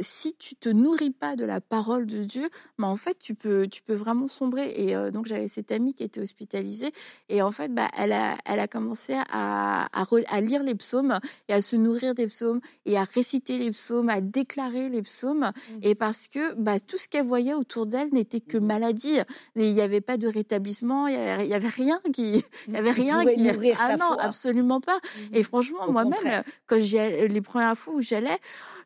si 0.00 0.34
tu 0.36 0.54
te 0.56 0.68
nourris 0.68 1.10
pas 1.10 1.36
de 1.36 1.44
la 1.44 1.60
parole 1.60 2.06
de 2.06 2.24
Dieu, 2.24 2.48
mais 2.78 2.86
en 2.86 2.96
fait 2.96 3.18
tu 3.24 3.34
peux, 3.34 3.66
tu 3.66 3.80
peux 3.82 3.94
vraiment 3.94 4.28
sombrer. 4.28 4.74
Et 4.76 4.94
euh, 4.94 5.10
donc 5.10 5.24
j'avais 5.24 5.48
cette 5.48 5.72
amie 5.72 5.94
qui 5.94 6.04
était 6.04 6.20
hospitalisée 6.20 6.92
et 7.30 7.40
en 7.40 7.50
fait 7.52 7.72
bah, 7.74 7.88
elle, 7.96 8.12
a, 8.12 8.36
elle 8.44 8.60
a 8.60 8.68
commencé 8.68 9.14
à, 9.30 9.86
à, 9.98 10.04
re- 10.04 10.26
à 10.28 10.40
lire 10.42 10.62
les 10.62 10.74
psaumes 10.74 11.18
et 11.48 11.54
à 11.54 11.62
se 11.62 11.74
nourrir 11.76 12.14
des 12.14 12.26
psaumes 12.26 12.60
et 12.84 12.98
à 12.98 13.04
réciter 13.04 13.56
les 13.58 13.70
psaumes, 13.70 14.10
à 14.10 14.20
déclarer 14.20 14.90
les 14.90 15.00
psaumes. 15.00 15.52
Et 15.82 15.94
parce 15.94 16.28
que 16.28 16.52
bah, 16.54 16.78
tout 16.78 16.98
ce 16.98 17.08
qu'elle 17.08 17.26
voyait 17.26 17.54
autour 17.54 17.86
d'elle 17.86 18.10
n'était 18.12 18.40
que 18.40 18.58
maladie. 18.58 19.16
Et 19.56 19.68
Il 19.68 19.72
n'y 19.72 19.80
avait 19.80 20.02
pas 20.02 20.18
de 20.18 20.28
rétablissement, 20.28 21.06
il 21.08 21.16
n'y 21.16 21.22
avait, 21.28 21.44
il 21.46 21.50
y 21.50 21.54
avait 21.54 21.68
rien 21.68 22.00
qui. 22.12 22.44
Il 22.68 22.74
y 22.74 22.76
avait 22.76 22.90
rien 22.90 23.24
qui. 23.34 23.40
ah 23.80 23.96
non, 23.96 24.06
foi. 24.14 24.22
absolument 24.22 24.80
pas. 24.82 24.98
Et 25.32 25.42
franchement, 25.42 25.90
moi-même, 25.90 26.42
quand 26.66 26.76
allais- 26.76 27.28
les 27.28 27.40
premières 27.40 27.76
fois 27.78 27.94
où 27.94 28.02
j'allais, 28.02 28.38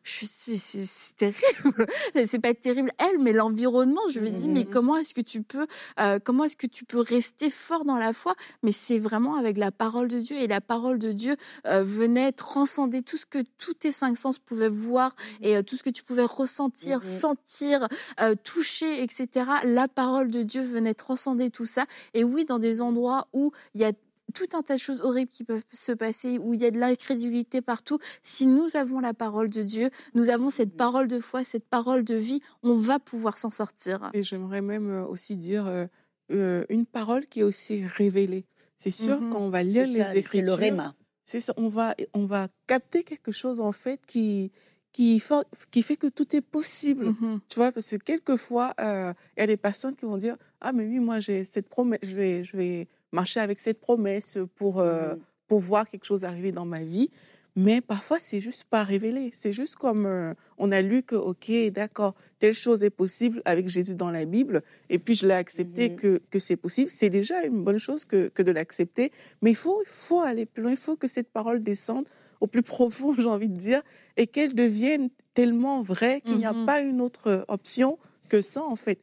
je 0.03 0.25
suis, 0.25 0.57
c'est 0.57 0.85
c'est 0.85 1.15
terrible. 1.17 1.85
c'est 2.27 2.39
pas 2.39 2.53
terrible 2.53 2.91
elle, 2.97 3.19
mais 3.19 3.33
l'environnement. 3.33 4.01
Je 4.11 4.19
me 4.19 4.29
dis, 4.29 4.47
mais 4.47 4.61
Mhm. 4.63 4.69
comment 4.69 4.97
est-ce 4.97 5.13
que 5.13 5.21
tu 5.21 5.41
peux, 5.43 5.67
euh, 5.99 6.19
comment 6.23 6.45
est-ce 6.45 6.57
que 6.57 6.67
tu 6.67 6.85
peux 6.85 6.99
rester 6.99 7.49
fort 7.49 7.85
dans 7.85 7.97
la 7.97 8.13
foi? 8.13 8.35
Mais 8.63 8.71
c'est 8.71 8.99
vraiment 8.99 9.35
avec 9.35 9.57
la 9.57 9.71
parole 9.71 10.07
de 10.07 10.19
Dieu 10.19 10.35
et 10.37 10.47
la 10.47 10.61
parole 10.61 10.99
de 10.99 11.11
Dieu 11.11 11.35
euh, 11.67 11.83
venait 11.83 12.31
transcender 12.31 13.01
tout 13.01 13.17
ce 13.17 13.25
que 13.25 13.39
tous 13.57 13.73
tes 13.73 13.91
cinq 13.91 14.17
sens 14.17 14.39
pouvaient 14.39 14.69
voir 14.69 15.15
et 15.41 15.55
euh, 15.57 15.61
tout 15.63 15.75
ce 15.75 15.83
que 15.83 15.89
tu 15.89 16.03
pouvais 16.03 16.25
ressentir, 16.25 16.99
Mhm. 16.99 17.03
sentir, 17.03 17.87
euh, 18.21 18.35
toucher, 18.43 19.03
etc. 19.03 19.27
La 19.63 19.87
parole 19.87 20.29
de 20.31 20.43
Dieu 20.43 20.61
venait 20.61 20.93
transcender 20.93 21.49
tout 21.49 21.65
ça. 21.65 21.85
Et 22.13 22.23
oui, 22.23 22.45
dans 22.45 22.59
des 22.59 22.81
endroits 22.81 23.27
où 23.33 23.51
il 23.73 23.81
y 23.81 23.85
a 23.85 23.91
tout 24.33 24.45
un 24.53 24.61
tas 24.61 24.75
de 24.75 24.79
choses 24.79 25.01
horribles 25.01 25.29
qui 25.31 25.43
peuvent 25.43 25.63
se 25.73 25.91
passer, 25.91 26.37
où 26.39 26.53
il 26.53 26.61
y 26.61 26.65
a 26.65 26.71
de 26.71 26.77
l'incrédulité 26.79 27.61
partout. 27.61 27.99
Si 28.21 28.45
nous 28.45 28.75
avons 28.75 28.99
la 28.99 29.13
parole 29.13 29.49
de 29.49 29.63
Dieu, 29.63 29.89
nous 30.13 30.29
avons 30.29 30.49
cette 30.49 30.75
parole 30.75 31.07
de 31.07 31.19
foi, 31.19 31.43
cette 31.43 31.65
parole 31.67 32.03
de 32.03 32.15
vie, 32.15 32.41
on 32.63 32.77
va 32.77 32.99
pouvoir 32.99 33.37
s'en 33.37 33.51
sortir. 33.51 34.09
Et 34.13 34.23
j'aimerais 34.23 34.61
même 34.61 34.89
euh, 34.89 35.05
aussi 35.05 35.35
dire 35.35 35.67
euh, 35.67 35.85
euh, 36.31 36.65
une 36.69 36.85
parole 36.85 37.25
qui 37.25 37.39
est 37.41 37.43
aussi 37.43 37.85
révélée. 37.85 38.45
C'est 38.77 38.91
sûr, 38.91 39.19
Mhm. 39.19 39.31
quand 39.33 39.39
on 39.39 39.49
va 39.49 39.59
C'est 39.59 39.63
lire 39.65 39.85
ça, 39.87 39.91
les 39.93 40.03
C'est 40.13 40.17
Écritures, 40.19 40.45
le 40.45 40.53
réma. 40.53 40.95
c'est 41.25 41.41
ça, 41.41 41.53
on 41.57 41.67
va, 41.69 41.95
on 42.13 42.25
va 42.25 42.47
capter 42.67 43.03
quelque 43.03 43.31
chose 43.31 43.59
en 43.59 43.71
fait 43.73 43.99
qui, 44.07 44.51
qui, 44.93 45.19
fait, 45.19 45.45
qui 45.69 45.81
fait 45.83 45.97
que 45.97 46.07
tout 46.07 46.35
est 46.35 46.41
possible. 46.41 47.07
Mhm. 47.07 47.41
Tu 47.49 47.55
vois, 47.59 47.71
parce 47.71 47.89
que 47.91 47.97
quelquefois, 47.97 48.73
euh, 48.79 49.13
il 49.35 49.41
y 49.41 49.43
a 49.43 49.47
des 49.47 49.57
personnes 49.57 49.95
qui 49.95 50.05
vont 50.05 50.17
dire 50.17 50.37
Ah, 50.61 50.71
mais 50.71 50.85
oui, 50.85 50.99
moi, 50.99 51.19
j'ai 51.19 51.43
cette 51.45 51.67
promesse, 51.67 51.99
je 52.03 52.15
vais, 52.15 52.43
je 52.43 52.55
vais 52.57 52.87
marcher 53.11 53.39
avec 53.39 53.59
cette 53.59 53.79
promesse 53.79 54.37
pour, 54.55 54.79
euh, 54.79 55.15
Mhm. 55.15 55.19
pour 55.47 55.59
voir 55.59 55.87
quelque 55.87 56.05
chose 56.05 56.23
arriver 56.25 56.51
dans 56.51 56.65
ma 56.65 56.83
vie. 56.83 57.09
Mais 57.55 57.81
parfois, 57.81 58.19
c'est 58.19 58.39
juste 58.39 58.65
pas 58.69 58.83
révélé. 58.83 59.31
C'est 59.33 59.51
juste 59.51 59.75
comme 59.75 60.05
euh, 60.05 60.33
on 60.57 60.71
a 60.71 60.81
lu 60.81 61.01
que, 61.03 61.15
OK, 61.15 61.51
d'accord, 61.71 62.13
telle 62.39 62.53
chose 62.53 62.83
est 62.83 62.91
possible 62.91 63.41
avec 63.43 63.67
Jésus 63.67 63.95
dans 63.95 64.11
la 64.11 64.23
Bible, 64.25 64.61
et 64.89 64.97
puis 64.99 65.15
je 65.15 65.27
l'ai 65.27 65.33
accepté 65.33 65.89
Mhm. 65.89 65.95
que, 65.95 66.21
que 66.29 66.39
c'est 66.39 66.55
possible. 66.55 66.89
C'est 66.89 67.09
déjà 67.09 67.43
une 67.43 67.63
bonne 67.63 67.79
chose 67.79 68.05
que, 68.05 68.29
que 68.29 68.43
de 68.43 68.51
l'accepter. 68.51 69.11
Mais 69.41 69.49
il 69.51 69.55
faut, 69.55 69.81
il 69.81 69.89
faut 69.89 70.21
aller 70.21 70.45
plus 70.45 70.61
loin. 70.63 70.71
Il 70.71 70.77
faut 70.77 70.95
que 70.95 71.07
cette 71.07 71.31
parole 71.31 71.61
descende 71.63 72.07
au 72.39 72.47
plus 72.47 72.61
profond, 72.77 73.13
j'ai 73.13 73.25
envie 73.25 73.49
de 73.49 73.57
dire, 73.57 73.81
et 74.15 74.27
qu'elle 74.27 74.53
devienne 74.53 75.09
tellement 75.33 75.81
vraie 75.81 76.21
qu'il 76.21 76.37
n'y 76.37 76.45
a 76.45 76.53
Mhm. 76.53 76.65
pas 76.65 76.81
une 76.81 77.01
autre 77.01 77.43
option 77.49 77.97
que 78.29 78.41
ça, 78.41 78.63
en 78.63 78.75
fait. 78.77 78.99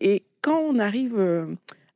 Et 0.00 0.24
quand 0.42 0.58
on 0.58 0.78
arrive 0.80 1.14
euh, 1.18 1.46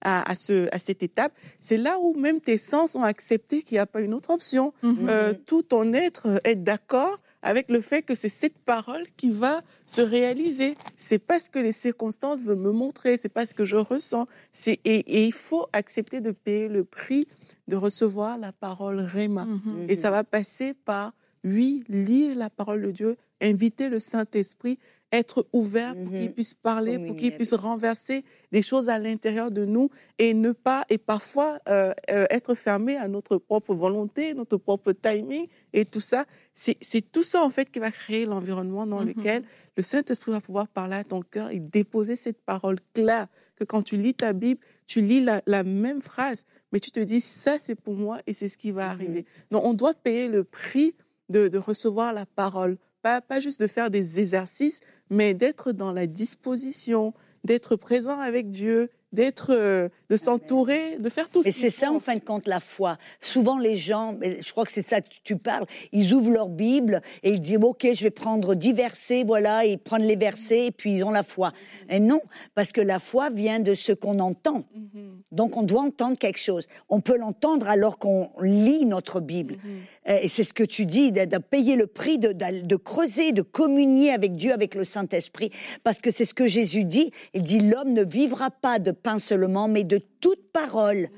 à, 0.00 0.30
à, 0.30 0.34
ce, 0.34 0.68
à 0.74 0.78
cette 0.78 1.02
étape, 1.02 1.32
c'est 1.60 1.76
là 1.76 1.98
où 2.00 2.14
même 2.14 2.40
tes 2.40 2.56
sens 2.56 2.94
ont 2.94 3.02
accepté 3.02 3.62
qu'il 3.62 3.76
n'y 3.76 3.80
a 3.80 3.86
pas 3.86 4.00
une 4.00 4.14
autre 4.14 4.30
option. 4.30 4.72
Mhm. 4.82 5.08
Euh, 5.08 5.34
tout 5.46 5.62
ton 5.62 5.92
être 5.92 6.40
est 6.44 6.56
d'accord 6.56 7.18
avec 7.42 7.70
le 7.70 7.80
fait 7.80 8.02
que 8.02 8.14
c'est 8.14 8.28
cette 8.28 8.58
parole 8.58 9.04
qui 9.16 9.30
va 9.30 9.62
se 9.90 10.02
réaliser. 10.02 10.74
C'est 10.96 11.18
pas 11.18 11.38
ce 11.38 11.48
que 11.48 11.58
les 11.58 11.72
circonstances 11.72 12.42
veulent 12.42 12.58
me 12.58 12.72
montrer, 12.72 13.16
c'est 13.16 13.30
pas 13.30 13.46
ce 13.46 13.54
que 13.54 13.64
je 13.64 13.76
ressens. 13.76 14.26
C'est 14.52 14.78
et, 14.84 14.98
et 15.20 15.24
il 15.24 15.32
faut 15.32 15.66
accepter 15.72 16.20
de 16.20 16.32
payer 16.32 16.68
le 16.68 16.84
prix 16.84 17.26
de 17.68 17.76
recevoir 17.76 18.38
la 18.38 18.52
parole 18.52 19.00
Réma. 19.00 19.44
Mhm. 19.44 19.86
Et 19.88 19.96
ça 19.96 20.10
va 20.10 20.24
passer 20.24 20.74
par, 20.74 21.12
oui, 21.44 21.84
lire 21.88 22.36
la 22.36 22.50
parole 22.50 22.82
de 22.82 22.90
Dieu, 22.90 23.16
inviter 23.40 23.88
le 23.88 24.00
Saint-Esprit, 24.00 24.78
être 25.12 25.46
ouvert 25.52 25.96
pour 25.96 26.12
qu'il 26.12 26.26
Mhm. 26.28 26.32
puisse 26.34 26.54
parler, 26.54 26.98
pour 26.98 27.16
qu'il 27.16 27.34
puisse 27.34 27.52
renverser 27.54 28.24
des 28.52 28.62
choses 28.62 28.88
à 28.88 28.98
l'intérieur 28.98 29.50
de 29.50 29.64
nous 29.64 29.90
et 30.18 30.34
ne 30.34 30.52
pas, 30.52 30.84
et 30.88 30.98
parfois 30.98 31.58
euh, 31.68 31.92
euh, 32.10 32.26
être 32.30 32.54
fermé 32.54 32.96
à 32.96 33.08
notre 33.08 33.36
propre 33.38 33.74
volonté, 33.74 34.34
notre 34.34 34.56
propre 34.56 34.92
timing 34.92 35.46
et 35.72 35.84
tout 35.84 36.00
ça. 36.00 36.26
C'est 36.54 36.76
tout 37.10 37.22
ça, 37.22 37.42
en 37.42 37.50
fait, 37.50 37.70
qui 37.70 37.78
va 37.80 37.90
créer 37.90 38.24
l'environnement 38.26 38.86
dans 38.86 39.00
Mhm. 39.00 39.08
lequel 39.08 39.42
le 39.76 39.82
Saint-Esprit 39.82 40.30
va 40.32 40.40
pouvoir 40.40 40.68
parler 40.68 40.96
à 40.96 41.04
ton 41.04 41.22
cœur 41.22 41.50
et 41.50 41.58
déposer 41.58 42.14
cette 42.16 42.40
parole 42.42 42.78
claire 42.94 43.26
que 43.56 43.64
quand 43.64 43.82
tu 43.82 43.96
lis 43.96 44.14
ta 44.14 44.32
Bible, 44.32 44.60
tu 44.86 45.00
lis 45.00 45.22
la, 45.22 45.42
la 45.46 45.64
même 45.64 46.02
phrase, 46.02 46.44
mais 46.72 46.78
tu 46.80 46.90
te 46.92 47.00
dis, 47.00 47.20
ça 47.20 47.58
c'est 47.58 47.74
pour 47.74 47.94
moi 47.94 48.20
et 48.26 48.32
c'est 48.32 48.48
ce 48.48 48.58
qui 48.58 48.70
va 48.70 48.84
Mhm. 48.84 48.90
arriver. 48.90 49.24
Donc 49.50 49.64
on 49.64 49.74
doit 49.74 49.94
payer 49.94 50.28
le 50.28 50.44
prix 50.44 50.94
de, 51.28 51.48
de 51.48 51.58
recevoir 51.58 52.12
la 52.12 52.26
parole. 52.26 52.76
Pas, 53.02 53.20
pas 53.20 53.40
juste 53.40 53.60
de 53.60 53.66
faire 53.66 53.90
des 53.90 54.20
exercices, 54.20 54.80
mais 55.08 55.34
d'être 55.34 55.72
dans 55.72 55.92
la 55.92 56.06
disposition, 56.06 57.14
d'être 57.44 57.76
présent 57.76 58.18
avec 58.18 58.50
Dieu, 58.50 58.90
d'être, 59.12 59.48
euh, 59.52 59.88
de 60.08 60.16
s'entourer, 60.16 60.96
de 60.98 61.08
faire 61.10 61.28
tout 61.28 61.42
Et 61.44 61.50
ce 61.50 61.60
c'est 61.60 61.70
ça, 61.70 61.90
en 61.92 61.98
fin 62.00 62.14
de 62.14 62.20
compte, 62.20 62.46
la 62.46 62.60
foi. 62.60 62.96
Souvent, 63.20 63.58
les 63.58 63.76
gens, 63.76 64.16
je 64.22 64.50
crois 64.52 64.64
que 64.64 64.72
c'est 64.72 64.86
ça 64.86 65.00
que 65.00 65.08
tu 65.24 65.36
parles, 65.36 65.66
ils 65.92 66.12
ouvrent 66.14 66.30
leur 66.30 66.48
Bible 66.48 67.00
et 67.22 67.30
ils 67.32 67.40
disent, 67.40 67.58
OK, 67.62 67.86
je 67.92 68.02
vais 68.04 68.10
prendre 68.10 68.54
dix 68.54 68.72
versets, 68.72 69.24
voilà, 69.24 69.64
ils 69.64 69.78
prennent 69.78 70.04
les 70.06 70.16
versets 70.16 70.66
et 70.66 70.70
puis 70.70 70.94
ils 70.96 71.04
ont 71.04 71.10
la 71.10 71.22
foi. 71.22 71.52
Et 71.88 72.00
non, 72.00 72.20
parce 72.54 72.72
que 72.72 72.80
la 72.80 72.98
foi 73.00 73.30
vient 73.30 73.58
de 73.60 73.74
ce 73.74 73.92
qu'on 73.92 74.18
entend. 74.20 74.64
Mhm, 74.74 75.20
Donc, 75.32 75.56
on 75.56 75.62
doit 75.62 75.82
entendre 75.82 76.16
quelque 76.18 76.38
chose. 76.38 76.66
On 76.88 77.00
peut 77.00 77.16
l'entendre 77.16 77.68
alors 77.68 77.98
qu'on 77.98 78.30
lit 78.40 78.86
notre 78.86 79.20
Bible. 79.20 79.54
mhm. 79.64 79.80
Euh, 80.08 80.18
Et 80.22 80.28
c'est 80.28 80.44
ce 80.44 80.52
que 80.52 80.64
tu 80.64 80.86
dis, 80.86 81.12
de, 81.12 81.24
de 81.24 81.38
payer 81.38 81.76
le 81.76 81.86
prix, 81.86 82.18
de, 82.18 82.32
de- 82.32 82.62
de 82.66 82.76
creuser, 82.76 83.32
de 83.32 83.42
communier 83.42 84.12
avec 84.12 84.34
Dieu, 84.36 84.52
avec 84.52 84.74
le 84.74 84.84
Saint-Esprit. 84.84 85.50
Parce 85.84 85.98
que 86.00 86.10
c'est 86.10 86.24
ce 86.24 86.34
que 86.34 86.46
Jésus 86.46 86.84
dit. 86.84 87.10
Il 87.34 87.42
dit, 87.42 87.60
l'homme 87.60 87.92
ne 87.92 88.04
vivra 88.04 88.50
pas 88.50 88.78
de 88.78 88.90
pain 89.02 89.18
seulement, 89.18 89.68
mais 89.68 89.84
de 89.84 90.00
toute 90.20 90.52
parole 90.52 91.08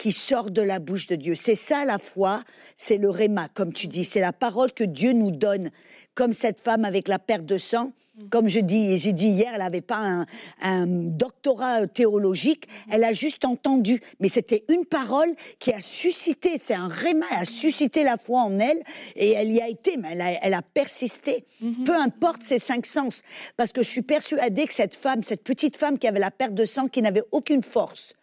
qui 0.00 0.12
sort 0.12 0.50
de 0.50 0.62
la 0.62 0.78
bouche 0.78 1.08
de 1.08 1.14
Dieu. 1.14 1.34
C'est 1.34 1.54
ça 1.54 1.84
la 1.84 1.98
foi, 1.98 2.42
c'est 2.78 2.96
le 2.96 3.10
réma, 3.10 3.48
comme 3.52 3.74
tu 3.74 3.86
dis. 3.86 4.06
C'est 4.06 4.20
la 4.20 4.32
parole 4.32 4.72
que 4.72 4.82
Dieu 4.82 5.12
nous 5.12 5.30
donne. 5.30 5.70
Comme 6.14 6.32
cette 6.32 6.58
femme 6.58 6.86
avec 6.86 7.06
la 7.06 7.18
perte 7.18 7.44
de 7.44 7.58
sang. 7.58 7.92
Comme 8.30 8.48
je 8.48 8.60
dis, 8.60 8.96
j'ai 8.96 9.12
dit 9.12 9.28
hier, 9.28 9.50
elle 9.52 9.60
n'avait 9.60 9.82
pas 9.82 9.98
un, 9.98 10.26
un 10.62 10.86
doctorat 10.86 11.86
théologique, 11.86 12.66
elle 12.90 13.04
a 13.04 13.12
juste 13.12 13.44
entendu. 13.44 14.00
Mais 14.20 14.28
c'était 14.30 14.64
une 14.68 14.86
parole 14.86 15.34
qui 15.58 15.72
a 15.72 15.80
suscité, 15.80 16.58
c'est 16.58 16.74
un 16.74 16.88
réma, 16.88 17.26
elle 17.30 17.42
a 17.42 17.44
suscité 17.44 18.02
la 18.02 18.16
foi 18.16 18.40
en 18.40 18.58
elle, 18.58 18.82
et 19.16 19.32
elle 19.32 19.50
y 19.50 19.60
a 19.60 19.68
été, 19.68 19.96
mais 19.96 20.08
elle 20.12 20.20
a, 20.20 20.32
elle 20.44 20.54
a 20.54 20.62
persisté. 20.62 21.44
Peu 21.86 21.94
importe 21.94 22.42
ses 22.42 22.58
cinq 22.58 22.86
sens. 22.86 23.22
Parce 23.56 23.72
que 23.72 23.82
je 23.82 23.90
suis 23.90 24.02
persuadée 24.02 24.66
que 24.66 24.74
cette 24.74 24.96
femme, 24.96 25.22
cette 25.22 25.44
petite 25.44 25.76
femme 25.76 25.98
qui 25.98 26.06
avait 26.06 26.20
la 26.20 26.30
perte 26.30 26.54
de 26.54 26.64
sang, 26.64 26.88
qui 26.88 27.00
n'avait 27.00 27.24
aucune 27.32 27.62
force, 27.62 28.14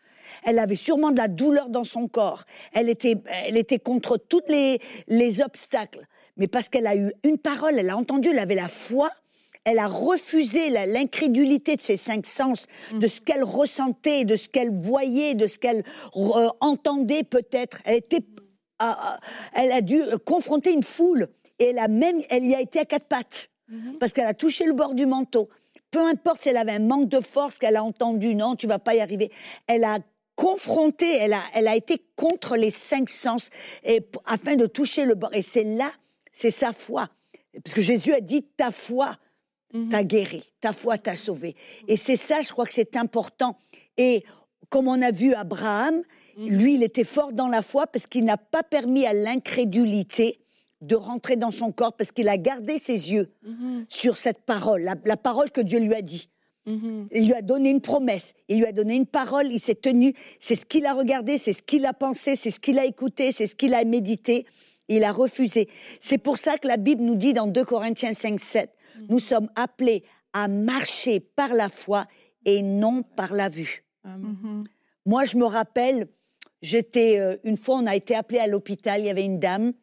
elle 0.44 0.60
avait 0.60 0.76
sûrement 0.76 1.12
de 1.12 1.18
la 1.18 1.28
douleur 1.28 1.70
dans 1.70 1.84
son 1.84 2.08
corps. 2.08 2.46
Elle 2.74 2.90
était, 2.90 3.18
elle 3.46 3.58
était 3.58 3.80
contre 3.80 4.18
tous 4.18 4.44
les, 4.48 4.80
les 5.08 5.42
obstacles. 5.42 6.06
Mais 6.38 6.48
parce 6.48 6.70
qu'elle 6.70 6.88
a 6.88 6.96
eu 6.96 7.12
une 7.24 7.38
parole, 7.38 7.78
elle 7.78 7.90
a 7.90 7.98
entendu, 7.98 8.30
elle 8.30 8.40
avait 8.40 8.56
la 8.56 8.68
foi, 8.68 9.10
elle 9.64 9.80
a 9.80 9.88
refusé 9.88 10.70
l'incrédulité 10.70 11.76
de 11.76 11.82
ses 11.82 11.98
cinq 11.98 12.26
sens, 12.26 12.68
de 12.94 13.08
ce 13.08 13.20
qu'elle 13.20 13.44
ressentait, 13.44 14.24
de 14.24 14.38
ce 14.38 14.48
qu'elle 14.48 14.72
voyait, 14.72 15.36
de 15.36 15.46
ce 15.46 15.60
qu'elle 15.60 15.84
euh, 16.16 16.48
entendait 16.62 17.24
peut-être. 17.24 17.80
Elle 17.84 17.98
était, 17.98 18.22
elle 19.54 19.72
a 19.72 19.82
dû 19.82 20.02
confronter 20.26 20.72
une 20.72 20.84
foule 20.84 21.28
et 21.60 21.66
elle 21.66 21.80
a 21.80 21.90
même, 21.90 22.22
elle 22.30 22.46
y 22.46 22.56
a 22.56 22.62
été 22.62 22.80
à 22.80 22.86
quatre 22.86 23.08
pattes. 23.08 23.50
mhm. 23.68 23.98
parce 24.00 24.14
qu'elle 24.14 24.28
a 24.28 24.34
touché 24.34 24.66
le 24.66 24.74
bord 24.74 24.94
du 24.94 25.06
manteau. 25.06 25.50
Peu 25.92 26.00
importe 26.00 26.44
si 26.44 26.50
elle 26.50 26.58
avait 26.58 26.74
un 26.74 26.80
manque 26.80 27.10
de 27.10 27.20
force, 27.20 27.58
qu'elle 27.58 27.76
a 27.76 27.84
entendu 27.84 28.36
non, 28.36 28.56
tu 28.56 28.68
vas 28.68 28.80
pas 28.80 28.96
y 28.96 29.00
arriver. 29.00 29.32
Elle 29.68 29.84
a 29.84 30.00
confronté, 30.38 31.18
elle 31.18 31.34
a, 31.34 31.42
elle 31.54 31.68
a 31.68 31.76
été 31.76 32.02
contre 32.16 32.56
les 32.56 32.70
cinq 32.70 33.10
sens 33.10 33.50
et, 33.84 34.08
afin 34.26 34.56
de 34.56 34.68
toucher 34.68 35.04
le 35.04 35.16
bord. 35.16 35.34
Et 35.34 35.42
c'est 35.42 35.64
là, 35.64 35.92
c'est 36.32 36.52
sa 36.52 36.72
foi. 36.72 37.10
Parce 37.64 37.74
que 37.74 37.82
Jésus 37.82 38.14
a 38.14 38.22
dit 38.22 38.44
ta 38.56 38.72
foi 38.72 39.18
mhm. 39.74 39.90
t'a 39.90 40.04
guéri, 40.04 40.54
ta 40.62 40.74
foi 40.74 41.00
t'a 41.00 41.16
sauvé. 41.16 41.56
Et 41.88 41.98
c'est 41.98 42.16
ça, 42.16 42.42
je 42.42 42.50
crois 42.50 42.66
que 42.66 42.74
c'est 42.74 42.96
important. 42.96 43.58
Et 43.98 44.24
comme 44.70 44.88
on 44.88 45.02
a 45.02 45.12
vu 45.12 45.34
Abraham, 45.34 46.04
mhm. 46.38 46.50
lui, 46.50 46.76
il 46.76 46.84
était 46.84 47.04
fort 47.04 47.34
dans 47.34 47.48
la 47.48 47.64
foi 47.64 47.88
parce 47.88 48.06
qu'il 48.06 48.24
n'a 48.24 48.38
pas 48.38 48.64
permis 48.64 49.08
à 49.08 49.14
l'incrédulité 49.14 50.40
de 50.82 50.96
rentrer 50.96 51.36
dans 51.36 51.50
son 51.50 51.72
corps 51.72 51.94
parce 51.94 52.12
qu'il 52.12 52.30
a 52.30 52.38
gardé 52.38 52.78
ses 52.78 53.12
yeux 53.12 53.34
mhm. 53.44 53.86
sur 53.90 54.18
cette 54.18 54.42
parole, 54.42 54.84
la, 54.84 55.18
parole 55.18 55.50
que 55.50 55.62
Dieu 55.62 55.80
lui 55.80 55.96
a 55.96 56.04
dit. 56.04 56.30
Mhm. 56.68 57.08
Il 57.12 57.26
lui 57.28 57.34
a 57.34 57.42
donné 57.42 57.70
une 57.70 57.82
promesse, 57.82 58.34
il 58.50 58.60
lui 58.60 58.66
a 58.66 58.74
donné 58.74 58.96
une 58.96 59.06
parole, 59.06 59.48
il 59.48 59.60
s'est 59.60 59.76
tenu, 59.76 60.14
c'est 60.40 60.56
ce 60.56 60.66
qu'il 60.66 60.86
a 60.86 60.94
regardé, 60.94 61.38
c'est 61.38 61.54
ce 61.54 61.64
qu'il 61.64 61.86
a 61.86 61.94
pensé, 61.94 62.36
c'est 62.36 62.52
ce 62.52 62.60
qu'il 62.60 62.78
a 62.78 62.86
écouté, 62.86 63.32
c'est 63.32 63.48
ce 63.48 63.56
qu'il 63.56 63.74
a 63.74 63.84
médité. 63.86 64.46
Il 64.90 65.04
a 65.04 65.12
refusé. 65.12 65.68
C'est 66.00 66.18
pour 66.18 66.38
ça 66.38 66.58
que 66.58 66.68
la 66.68 66.78
Bible 66.78 67.04
nous 67.04 67.16
dit 67.16 67.34
dans 67.34 67.48
2 67.48 67.66
Corinthiens 67.66 68.14
5, 68.14 68.40
7, 68.40 68.70
mhm. 68.70 69.08
nous 69.10 69.20
sommes 69.20 69.50
appelés 69.56 70.04
à 70.34 70.48
marcher 70.48 71.20
par 71.20 71.54
la 71.54 71.70
foi 71.70 72.06
et 72.46 72.62
non 72.62 73.04
par 73.04 73.34
la 73.34 73.50
vue. 73.50 73.84
Moi, 75.06 75.24
je 75.26 75.38
me 75.38 75.46
rappelle, 75.46 76.08
j'étais 76.62 77.20
euh, 77.20 77.38
une 77.44 77.58
fois, 77.58 77.78
on 77.78 77.86
a 77.86 77.96
été 77.96 78.16
appelé 78.16 78.40
à 78.40 78.48
l'hôpital, 78.48 79.02
il 79.02 79.08
y 79.08 79.10
avait 79.10 79.26
une 79.26 79.40
dame 79.40 79.74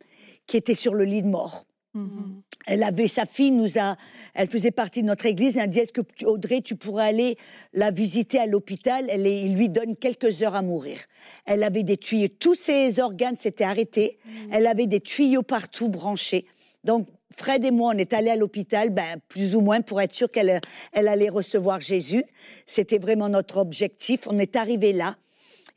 qui 0.47 0.57
était 0.57 0.75
sur 0.75 0.95
le 0.95 1.05
lit 1.05 1.23
de 1.23 1.29
mort. 1.29 1.67
Mhm. 1.95 2.43
Elle 2.67 2.83
avait 2.83 3.09
sa 3.09 3.27
fille, 3.27 3.51
nous 3.51 3.79
a, 3.79 3.97
elle 4.35 4.49
faisait 4.49 4.71
partie 4.71 5.03
de 5.03 5.07
notre 5.07 5.27
église. 5.27 5.57
Elle 5.57 5.65
a 5.65 5.67
dit 5.67 5.81
Est-ce 5.81 5.93
que 5.93 6.01
Audrey, 6.25 6.61
tu 6.63 6.77
pourrais 6.77 7.07
aller 7.07 7.37
la 7.73 7.91
visiter 7.91 8.39
à 8.39 8.47
l'hôpital? 8.47 9.07
Elle 9.09 9.27
il 9.27 9.55
lui 9.55 9.69
donne 9.69 9.97
quelques 9.97 10.43
heures 10.43 10.55
à 10.55 10.63
mourir. 10.63 10.99
Elle 11.47 11.63
avait 11.63 11.83
des 11.83 11.97
tuyaux, 11.97 12.29
tous 12.39 12.55
ses 12.55 13.01
organes 13.01 13.37
s'étaient 13.37 13.65
arrêtés. 13.65 14.19
Mhm. 14.25 14.49
Elle 14.53 14.67
avait 14.67 14.87
des 14.87 15.01
tuyaux 15.01 15.43
partout 15.43 15.89
branchés. 15.89 16.47
Donc 16.85 17.09
Fred 17.37 17.65
et 17.65 17.71
moi, 17.71 17.93
on 17.95 17.99
est 17.99 18.13
allés 18.13 18.31
à 18.31 18.37
l'hôpital, 18.37 18.91
ben, 18.91 19.19
plus 19.29 19.55
ou 19.57 19.61
moins 19.61 19.81
pour 19.81 20.01
être 20.01 20.13
sûr 20.13 20.31
qu'elle 20.31 20.61
elle 20.93 21.09
allait 21.09 21.29
recevoir 21.29 21.81
Jésus. 21.81 22.25
C'était 22.67 22.99
vraiment 22.99 23.29
notre 23.29 23.59
objectif. 23.59 24.27
On 24.27 24.39
est 24.39 24.57
arrivé 24.57 24.93
là. 24.93 25.17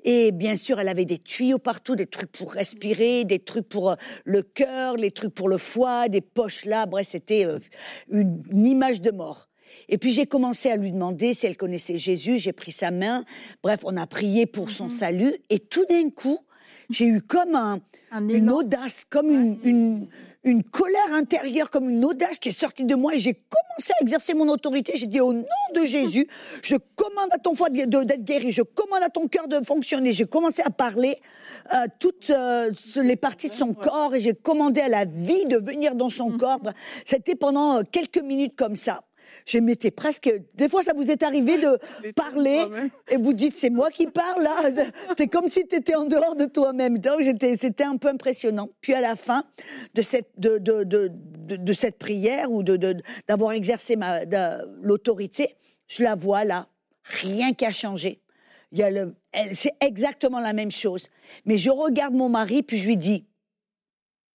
Et 0.04 0.32
bien 0.32 0.56
sûr, 0.56 0.80
elle 0.80 0.88
avait 0.88 1.06
des 1.06 1.18
tuyaux 1.18 1.58
partout, 1.58 1.96
des 1.96 2.06
trucs 2.06 2.32
pour 2.32 2.54
respirer, 2.54 3.26
des 3.26 3.40
trucs 3.40 3.68
pour 3.68 3.92
euh, 3.92 3.96
le 4.26 4.42
cœur, 4.42 4.96
les 4.96 5.12
trucs 5.12 5.34
pour 5.34 5.50
le 5.50 5.58
foie, 5.58 6.08
des 6.08 6.22
poches 6.22 6.66
là. 6.66 6.86
Bref, 6.86 7.08
c'était 7.12 7.46
euh, 7.46 7.60
une, 8.10 8.44
image 8.66 9.02
de 9.02 9.12
mort. 9.12 9.50
Et 9.90 9.98
puis 9.98 10.12
j'ai 10.12 10.26
commencé 10.26 10.70
à 10.70 10.78
lui 10.78 10.92
demander 10.92 11.34
si 11.34 11.46
elle 11.46 11.58
connaissait 11.58 11.98
Jésus. 11.98 12.38
J'ai 12.38 12.54
pris 12.54 12.72
sa 12.72 12.92
main. 12.92 13.26
Bref, 13.64 13.82
on 13.84 13.98
a 13.98 14.08
prié 14.08 14.46
pour 14.46 14.70
son 14.70 14.86
mhm. 14.86 14.92
salut. 14.92 15.36
Et 15.50 15.60
tout 15.60 15.86
d'un 15.90 16.10
coup, 16.10 16.40
j'ai 16.90 17.06
eu 17.06 17.22
comme 17.22 17.56
un, 17.56 17.82
une 18.14 18.50
audace, 18.50 19.06
comme 19.10 19.30
une, 19.30 19.60
une 19.64 20.08
colère 20.64 21.14
intérieure, 21.14 21.70
comme 21.70 21.90
une 21.90 22.06
audace 22.06 22.40
qui 22.40 22.50
est 22.50 22.60
sortie 22.60 22.86
de 22.86 22.96
moi 22.96 23.16
et 23.16 23.20
j'ai 23.20 23.34
commencé 23.34 23.94
à 24.00 24.04
exercer 24.04 24.34
mon 24.34 24.48
autorité. 24.50 24.94
J'ai 24.96 25.08
dit 25.08 25.20
au 25.20 25.34
nom 25.34 25.44
de 25.76 25.86
Jésus, 25.86 26.28
je 26.62 26.76
commande 26.96 27.30
à 27.32 27.38
ton 27.38 27.56
foie 27.56 27.70
d'être 27.70 28.24
guéri, 28.24 28.52
je 28.52 28.62
commande 28.62 29.04
à 29.04 29.10
ton 29.10 29.28
cœur 29.28 29.48
de 29.48 29.60
fonctionner. 29.66 30.12
J'ai 30.12 30.26
commencé 30.26 30.62
à 30.64 30.70
parler 30.70 31.18
euh, 31.74 31.86
toutes 32.00 32.30
euh, 32.30 32.72
les 32.96 33.16
parties 33.16 33.50
de 33.50 33.54
son 33.54 33.74
corps 33.74 34.16
et 34.16 34.22
j'ai 34.22 34.34
commandé 34.34 34.82
à 34.82 34.90
la 34.90 35.06
vie 35.06 35.46
de 35.46 35.58
venir 35.58 35.96
dans 35.96 36.10
son 36.10 36.32
mm. 36.32 36.38
corps. 36.38 36.74
C'était 37.06 37.36
pendant 37.36 37.80
euh, 37.80 37.84
quelques 37.92 38.22
minutes 38.22 38.56
comme 38.56 38.76
ça 38.76 39.02
je 39.46 39.58
m'étais 39.60 39.92
presque. 39.92 40.32
Des 40.56 40.70
fois, 40.70 40.84
ça 40.84 40.94
vous 40.94 41.10
est 41.10 41.24
arrivé 41.24 41.58
de 41.58 41.80
parler 42.16 42.66
et 43.10 43.18
vous 43.18 43.34
dites 43.34 43.56
c'est 43.56 43.70
moi 43.70 43.90
qui 43.90 44.08
parle 44.08 44.44
là. 44.44 44.70
C'est 45.18 45.28
comme 45.28 45.48
si 45.50 45.68
tu 45.68 45.76
étais 45.76 45.96
en 45.96 46.06
dehors 46.06 46.36
de 46.36 46.46
toi-même. 46.46 47.00
Donc 47.00 47.22
c'était 47.22 47.84
un 47.84 47.98
peu 47.98 48.10
impressionnant. 48.10 48.70
Puis 48.82 48.94
à 48.94 49.02
la 49.02 49.16
fin 49.16 49.44
de 49.94 50.02
cette 50.02 50.30
de, 50.38 50.58
de, 50.58 50.84
de, 50.84 51.12
de 51.56 51.74
cette 51.74 51.98
prière 51.98 52.52
ou 52.52 52.64
de 52.64 52.78
d'avoir 53.28 53.54
exercé 53.54 53.96
ma 53.96 54.22
l'autorité, 54.82 55.56
je 55.88 56.04
la 56.04 56.16
vois 56.16 56.44
là, 56.44 56.68
rien 57.04 57.54
qui 57.54 57.66
a 57.66 57.72
changé. 57.72 58.22
Il 58.72 58.80
y 58.80 58.84
a 58.84 58.92
le, 58.92 59.16
c'est 59.56 59.74
exactement 59.80 60.40
la 60.40 60.54
même 60.54 60.72
chose. 60.72 61.08
Mais 61.46 61.58
je 61.58 61.70
regarde 61.70 62.14
mon 62.14 62.30
mari 62.30 62.64
puis 62.64 62.78
je 62.78 62.88
lui 62.88 62.98
dis 62.98 63.26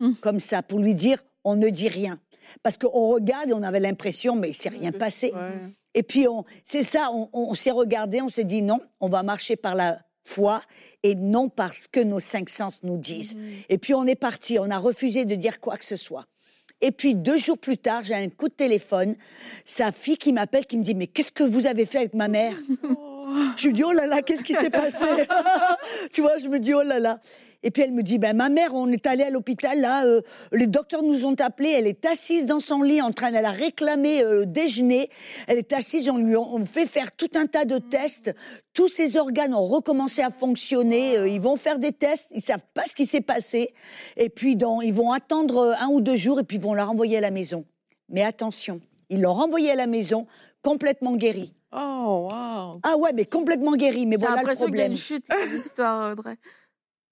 hum. 0.01 0.17
comme 0.17 0.41
ça 0.41 0.63
pour 0.63 0.79
lui 0.79 0.95
dire 0.95 1.23
on 1.45 1.57
ne 1.57 1.69
dit 1.69 1.89
rien. 1.89 2.19
Parce 2.63 2.77
qu'on 2.77 3.09
regarde 3.09 3.51
et 3.51 3.53
on 3.53 3.63
avait 3.63 3.81
l'impression, 3.81 4.37
mais 4.37 4.51
il 4.51 4.55
s'est 4.55 4.69
rien 4.69 4.93
passé. 4.93 5.33
Et 5.95 6.03
puis, 6.03 6.27
c'est 6.65 6.83
ça, 6.83 7.11
on, 7.33 7.55
s'est 7.55 7.71
regardé, 7.71 8.21
on 8.23 8.29
s'est 8.29 8.45
dit 8.45 8.63
non, 8.63 8.81
on 9.01 9.09
va 9.09 9.23
marcher 9.23 9.57
par 9.57 9.75
la 9.75 9.99
foi 10.25 10.63
et 11.03 11.15
non 11.15 11.49
parce 11.49 11.89
que 11.89 12.01
nos 12.01 12.21
cinq 12.21 12.49
sens 12.49 12.83
nous 12.83 12.97
disent. 12.97 13.35
Mhm. 13.35 13.53
Et 13.69 13.79
puis, 13.79 13.95
on 13.95 14.07
est 14.07 14.15
parti, 14.15 14.59
on 14.59 14.71
a 14.71 14.79
refusé 14.79 15.25
de 15.25 15.35
dire 15.35 15.61
quoi 15.61 15.77
que 15.77 15.85
ce 15.85 15.97
soit. 15.97 16.27
Et 16.83 16.91
puis 16.91 17.15
deux 17.15 17.39
jours 17.39 17.59
plus 17.59 17.79
tard, 17.79 18.03
j'ai 18.03 18.17
un 18.17 18.29
coup 18.29 18.49
de 18.49 18.55
téléphone, 18.55 19.15
sa 19.65 19.93
fille 19.93 20.17
qui 20.17 20.33
m'appelle, 20.33 20.67
qui 20.67 20.77
me 20.77 20.83
dit 20.83 20.97
mais 20.97 21.07
qu'est-ce 21.07 21.31
que 21.31 21.45
vous 21.45 21.67
avez 21.67 21.87
fait 21.87 21.99
avec 21.99 22.15
ma 22.15 22.27
mère? 22.27 22.57
Je 23.57 23.69
lui 23.69 23.75
dis 23.75 23.85
oh 23.85 23.93
là 23.93 24.07
là, 24.07 24.21
qu'est-ce 24.21 24.43
qui 24.43 24.53
s'est 24.53 24.69
passé? 24.69 25.07
Tu 26.13 26.21
vois, 26.21 26.37
je 26.37 26.49
me 26.49 26.59
dis 26.59 26.75
oh 26.75 26.83
là 26.83 26.99
là. 26.99 27.21
Et 27.63 27.71
puis 27.71 27.83
elle 27.83 27.93
me 27.93 28.03
dit, 28.03 28.19
ben 28.19 28.37
ma 28.37 28.49
mère, 28.49 28.75
on 28.75 28.89
est 28.89 29.07
allé 29.07 29.23
à 29.23 29.31
l'hôpital 29.31 29.81
là, 29.81 30.05
euh, 30.05 30.21
les 30.53 30.67
docteurs 30.67 31.03
nous 31.03 31.27
ont 31.27 31.35
appelés, 31.39 31.71
elle 31.71 31.87
est 31.87 32.05
assise 32.05 32.47
dans 32.47 32.61
son 32.61 32.83
lit 32.83 33.01
en 33.01 33.13
train, 33.13 33.33
elle 33.33 33.45
a 33.45 33.51
réclamé 33.51 34.23
euh, 34.23 34.45
déjeuner, 34.47 35.11
elle 35.47 35.59
est 35.59 35.73
assise, 35.73 36.09
on 36.09 36.19
lui 36.19 36.37
on 36.37 36.65
fait 36.67 36.87
faire 36.87 37.13
tout 37.13 37.31
un 37.35 37.47
tas 37.47 37.65
de 37.65 37.79
tests, 37.79 38.35
tous 38.75 38.89
ses 38.89 39.17
organes 39.17 39.55
ont 39.55 39.67
recommencé 39.67 40.23
à 40.23 40.31
fonctionner, 40.31 41.19
euh, 41.19 41.29
ils 41.29 41.41
vont 41.41 41.57
faire 41.57 41.79
des 41.79 41.93
tests, 41.93 42.29
ils 42.33 42.43
savent 42.43 42.67
pas 42.75 42.85
ce 42.89 42.95
qui 42.95 43.07
s'est 43.07 43.21
passé, 43.21 43.75
et 44.17 44.29
puis 44.29 44.57
dans, 44.57 44.81
ils 44.81 44.95
vont 44.95 45.13
attendre 45.13 45.59
euh, 45.59 45.75
un 45.79 45.89
ou 45.89 46.01
deux 46.01 46.17
jours 46.17 46.41
et 46.41 46.45
puis 46.45 46.57
ils 46.57 46.63
vont 46.63 46.75
la 46.75 46.85
renvoyer 46.85 47.19
à 47.19 47.21
la 47.21 47.31
maison. 47.31 47.65
Mais 48.09 48.23
attention, 48.23 48.81
ils 49.09 49.21
l'ont 49.21 49.35
renvoyée 49.35 49.71
à 49.71 49.77
la 49.77 49.87
maison 49.87 50.27
complètement 50.63 51.17
guérie. 51.17 51.55
Oh, 51.75 52.29
wow. 52.31 52.81
Ah 52.83 52.97
ouais, 52.99 53.13
mais 53.15 53.25
complètement 53.25 53.77
guérie. 53.77 54.05
Mais 54.05 54.17
voilà 54.17 54.43
le 54.43 54.55
problème. 54.55 54.57
L'impression 54.59 54.67
qu'il 54.67 54.77
y 54.77 54.83
a 54.83 54.87
une 54.87 54.97
chute 54.97 55.25
l'histoire, 55.53 56.13
Audrey. 56.13 56.37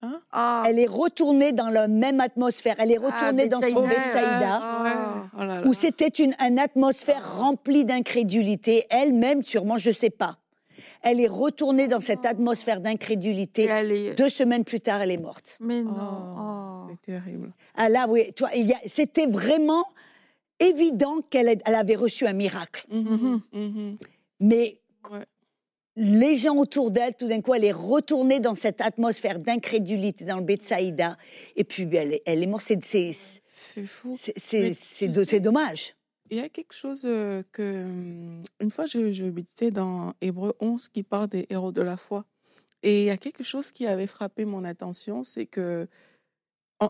Hein? 0.03 0.21
Ah. 0.31 0.63
Elle 0.67 0.79
est 0.79 0.87
retournée 0.87 1.51
dans 1.51 1.69
la 1.69 1.87
même 1.87 2.19
atmosphère. 2.19 2.75
Elle 2.79 2.91
est 2.91 2.99
ah, 3.01 3.05
retournée 3.05 3.47
dans 3.47 3.61
son 3.61 3.87
Bethsaïda, 3.87 4.59
ah. 4.61 5.61
oh 5.63 5.67
où 5.67 5.73
c'était 5.73 6.07
une, 6.07 6.33
atmosphère 6.57 7.37
remplie 7.37 7.85
d'incrédulité. 7.85 8.85
Elle-même, 8.89 9.43
sûrement, 9.43 9.77
je 9.77 9.89
ne 9.89 9.95
sais 9.95 10.09
pas. 10.09 10.37
Elle 11.03 11.19
est 11.19 11.27
retournée 11.27 11.87
dans 11.87 12.01
cette 12.01 12.25
atmosphère 12.25 12.79
d'incrédulité. 12.79 13.67
Deux 14.17 14.29
semaines 14.29 14.63
plus 14.63 14.81
tard, 14.81 15.01
elle 15.01 15.11
est 15.11 15.17
morte. 15.17 15.57
Mais 15.59 15.81
non. 15.81 15.93
Oh, 15.93 16.87
c'est 16.89 17.01
terrible. 17.01 17.51
Ah 17.75 17.89
là, 17.89 18.05
oui, 18.07 18.33
c'était 18.87 19.25
vraiment 19.25 19.85
évident 20.59 21.21
qu'elle 21.29 21.59
avait 21.65 21.95
reçu 21.95 22.27
un 22.27 22.33
miracle. 22.33 22.85
Mm-hmm. 22.91 23.39
Mm-hmm. 23.53 23.97
Mais 24.41 24.79
les 25.95 26.37
gens 26.37 26.55
autour 26.55 26.91
d'elle, 26.91 27.15
tout 27.15 27.27
d'un 27.27 27.41
coup, 27.41 27.53
elle 27.53 27.65
est 27.65 27.71
retournée 27.71 28.39
dans 28.39 28.55
cette 28.55 28.81
atmosphère 28.81 29.39
d'incrédulité 29.39 30.25
dans 30.25 30.37
le 30.37 30.43
Bethsaïda. 30.43 31.17
Et 31.55 31.63
puis, 31.63 31.83
elle, 31.93 32.19
elle 32.25 32.43
est 32.43 32.47
morte. 32.47 32.71
C'est 32.83 33.85
fou. 33.85 34.15
C'est 34.15 35.39
dommage. 35.39 35.95
Il 36.29 36.37
y 36.37 36.41
a 36.41 36.49
quelque 36.49 36.73
chose 36.73 37.01
euh, 37.03 37.43
que. 37.51 37.83
Hum, 37.83 38.41
une 38.61 38.71
fois, 38.71 38.85
je, 38.85 39.11
je 39.11 39.25
méditais 39.25 39.69
dans 39.69 40.13
Hébreu 40.21 40.55
11 40.61 40.87
qui 40.87 41.03
parle 41.03 41.27
des 41.27 41.45
héros 41.49 41.73
de 41.73 41.81
la 41.81 41.97
foi. 41.97 42.25
Et 42.83 43.01
il 43.01 43.05
y 43.05 43.09
a 43.09 43.17
quelque 43.17 43.43
chose 43.43 43.71
qui 43.73 43.85
avait 43.85 44.07
frappé 44.07 44.45
mon 44.45 44.63
attention, 44.63 45.23
c'est 45.23 45.45
que. 45.45 45.87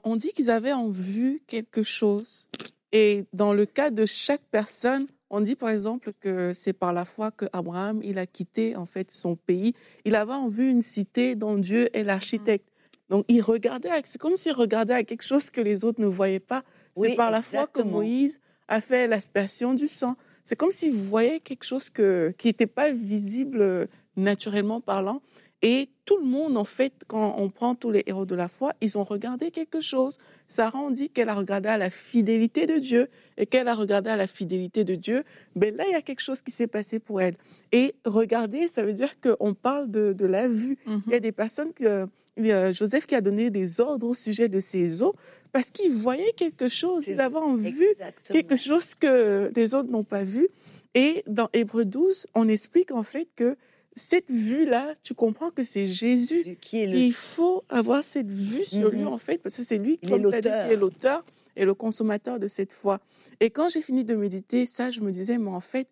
On 0.05 0.15
dit 0.15 0.31
qu'ils 0.31 0.49
avaient 0.49 0.71
en 0.71 0.87
vue 0.87 1.41
quelque 1.47 1.83
chose. 1.83 2.47
Et 2.93 3.25
dans 3.33 3.51
le 3.51 3.65
cas 3.65 3.89
de 3.89 4.05
chaque 4.05 4.43
personne, 4.49 5.07
on 5.32 5.41
dit 5.41 5.56
par 5.56 5.70
exemple 5.70 6.12
que 6.20 6.54
c'est 6.54 6.74
par 6.74 6.94
la 6.94 7.06
foi 7.06 7.32
que 7.32 7.46
Abraham 7.54 8.02
il 8.04 8.20
a 8.20 8.28
quitté 8.28 8.76
en 8.76 8.86
fait 8.86 9.12
son 9.12 9.36
pays. 9.36 9.74
Il 10.06 10.15
avait 10.15 10.34
en 10.34 10.50
vue 10.50 10.70
une 10.70 10.82
cité 10.82 11.36
dont 11.36 11.56
Dieu 11.56 11.89
est 11.96 12.04
l'architecte. 12.04 12.67
Donc 13.10 13.26
il 13.30 13.41
regardait, 13.41 13.89
c'est 14.06 14.20
comme 14.20 14.38
s'il 14.38 14.52
regardait 14.52 14.94
à 14.94 15.04
quelque 15.04 15.24
chose 15.24 15.50
que 15.50 15.62
les 15.62 15.84
autres 15.86 16.02
ne 16.02 16.06
voyaient 16.06 16.39
pas. 16.39 16.63
C'est 16.98 17.15
par 17.15 17.32
la 17.32 17.41
foi 17.41 17.65
que 17.67 17.82
Moïse 17.82 18.39
a 18.67 18.82
fait 18.82 19.08
l'aspersion 19.08 19.74
du 19.74 19.88
sang. 19.88 20.15
C'est 20.44 20.56
comme 20.56 20.72
s'il 20.72 20.94
voyait 20.94 21.39
quelque 21.39 21.63
chose 21.63 21.89
que, 21.89 22.34
qui 22.38 22.48
n'était 22.48 22.67
pas 22.67 22.91
visible 22.91 23.88
naturellement 24.17 24.82
parlant. 24.82 25.22
Et 25.63 25.89
tout 26.06 26.17
le 26.17 26.26
monde, 26.26 26.58
en 26.58 26.65
fait, 26.65 26.93
quand 27.08 27.36
on 27.38 27.50
prend 27.50 27.76
tous 27.76 27.91
les 27.91 28.04
héros 28.08 28.26
de 28.26 28.34
la 28.34 28.47
foi, 28.47 28.74
ils 28.82 28.97
ont 28.97 29.04
regardé 29.04 29.52
quelque 29.52 29.80
chose. 29.80 30.17
Sarah, 30.47 30.80
on 30.80 30.89
dit 30.89 31.10
qu'elle 31.10 31.30
a 31.30 31.36
regardé 31.36 31.69
à 31.69 31.78
la 31.78 31.91
fidélité 31.91 32.65
de 32.65 32.80
Dieu. 32.80 33.10
Et 33.38 33.45
qu'elle 33.45 33.67
a 33.67 33.76
regardé 33.76 34.10
à 34.10 34.17
la 34.17 34.28
fidélité 34.28 34.84
de 34.84 34.95
Dieu, 34.95 35.24
ben 35.56 35.76
là, 35.76 35.84
il 35.88 35.91
y 35.91 35.95
a 35.95 36.02
quelque 36.02 36.21
chose 36.21 36.41
qui 36.41 36.52
s'est 36.52 36.67
passé 36.67 37.00
pour 37.00 37.21
elle. 37.21 37.36
Et 37.71 37.95
regarder, 38.06 38.67
ça 38.67 38.82
veut 38.82 38.93
dire 38.93 39.15
qu'on 39.21 39.54
parle 39.54 39.89
de, 39.89 40.26
la 40.26 40.47
vue. 40.47 40.78
Mhm. 40.86 41.02
Il 41.08 41.13
y 41.13 41.15
a 41.15 41.19
des 41.19 41.32
personnes 41.32 41.74
que 41.74 42.08
Joseph 42.38 43.06
qui 43.06 43.15
a 43.15 43.21
donné 43.21 43.50
des 43.50 43.80
ordres 43.80 44.08
au 44.08 44.13
sujet 44.13 44.50
de 44.50 44.60
ses 44.60 45.04
eaux 45.04 45.15
parce 45.52 45.69
qu'il 45.69 45.93
voyait 45.93 46.34
quelque 46.34 46.69
chose, 46.69 47.08
ils 47.08 47.19
avaient 47.19 47.38
en 47.38 47.56
vue 47.56 47.93
quelque 48.24 48.56
chose 48.56 48.95
que 48.95 49.52
les 49.56 49.76
autres 49.76 49.89
n'ont 49.89 50.04
pas 50.04 50.24
vu. 50.24 50.47
Et 50.93 51.24
dans 51.28 51.50
Hébreu 51.54 51.86
12, 51.86 52.28
on 52.36 52.47
explique 52.47 52.91
en 52.91 53.04
fait 53.04 53.28
que 53.36 53.58
cette 53.95 54.32
vue-là, 54.32 54.95
tu 55.04 55.13
comprends 55.13 55.51
que 55.51 55.63
c'est 55.63 55.88
Jésus. 55.88 56.58
Qui 56.62 56.77
est 56.77 56.89
Il 56.89 57.13
faut 57.13 57.63
avoir 57.69 58.04
cette 58.04 58.32
vue 58.32 58.63
sur 58.63 58.89
lui, 58.89 59.01
mm-hmm. 59.01 59.08
en 59.08 59.17
fait, 59.17 59.38
parce 59.38 59.58
que 59.58 59.63
c'est 59.63 59.77
lui 59.77 59.97
qui 59.97 60.13
est 60.13 60.75
l'auteur 60.75 61.25
et 61.56 61.65
le 61.65 61.73
consommateur 61.73 62.39
de 62.39 62.47
cette 62.47 62.73
foi. 62.73 62.99
Et 63.39 63.49
quand 63.49 63.69
j'ai 63.69 63.82
fini 63.82 64.06
de 64.06 64.15
méditer 64.15 64.65
ça, 64.65 64.91
je 64.91 65.01
me 65.01 65.12
disais, 65.12 65.38
mais 65.38 65.49
en 65.49 65.60
fait, 65.60 65.88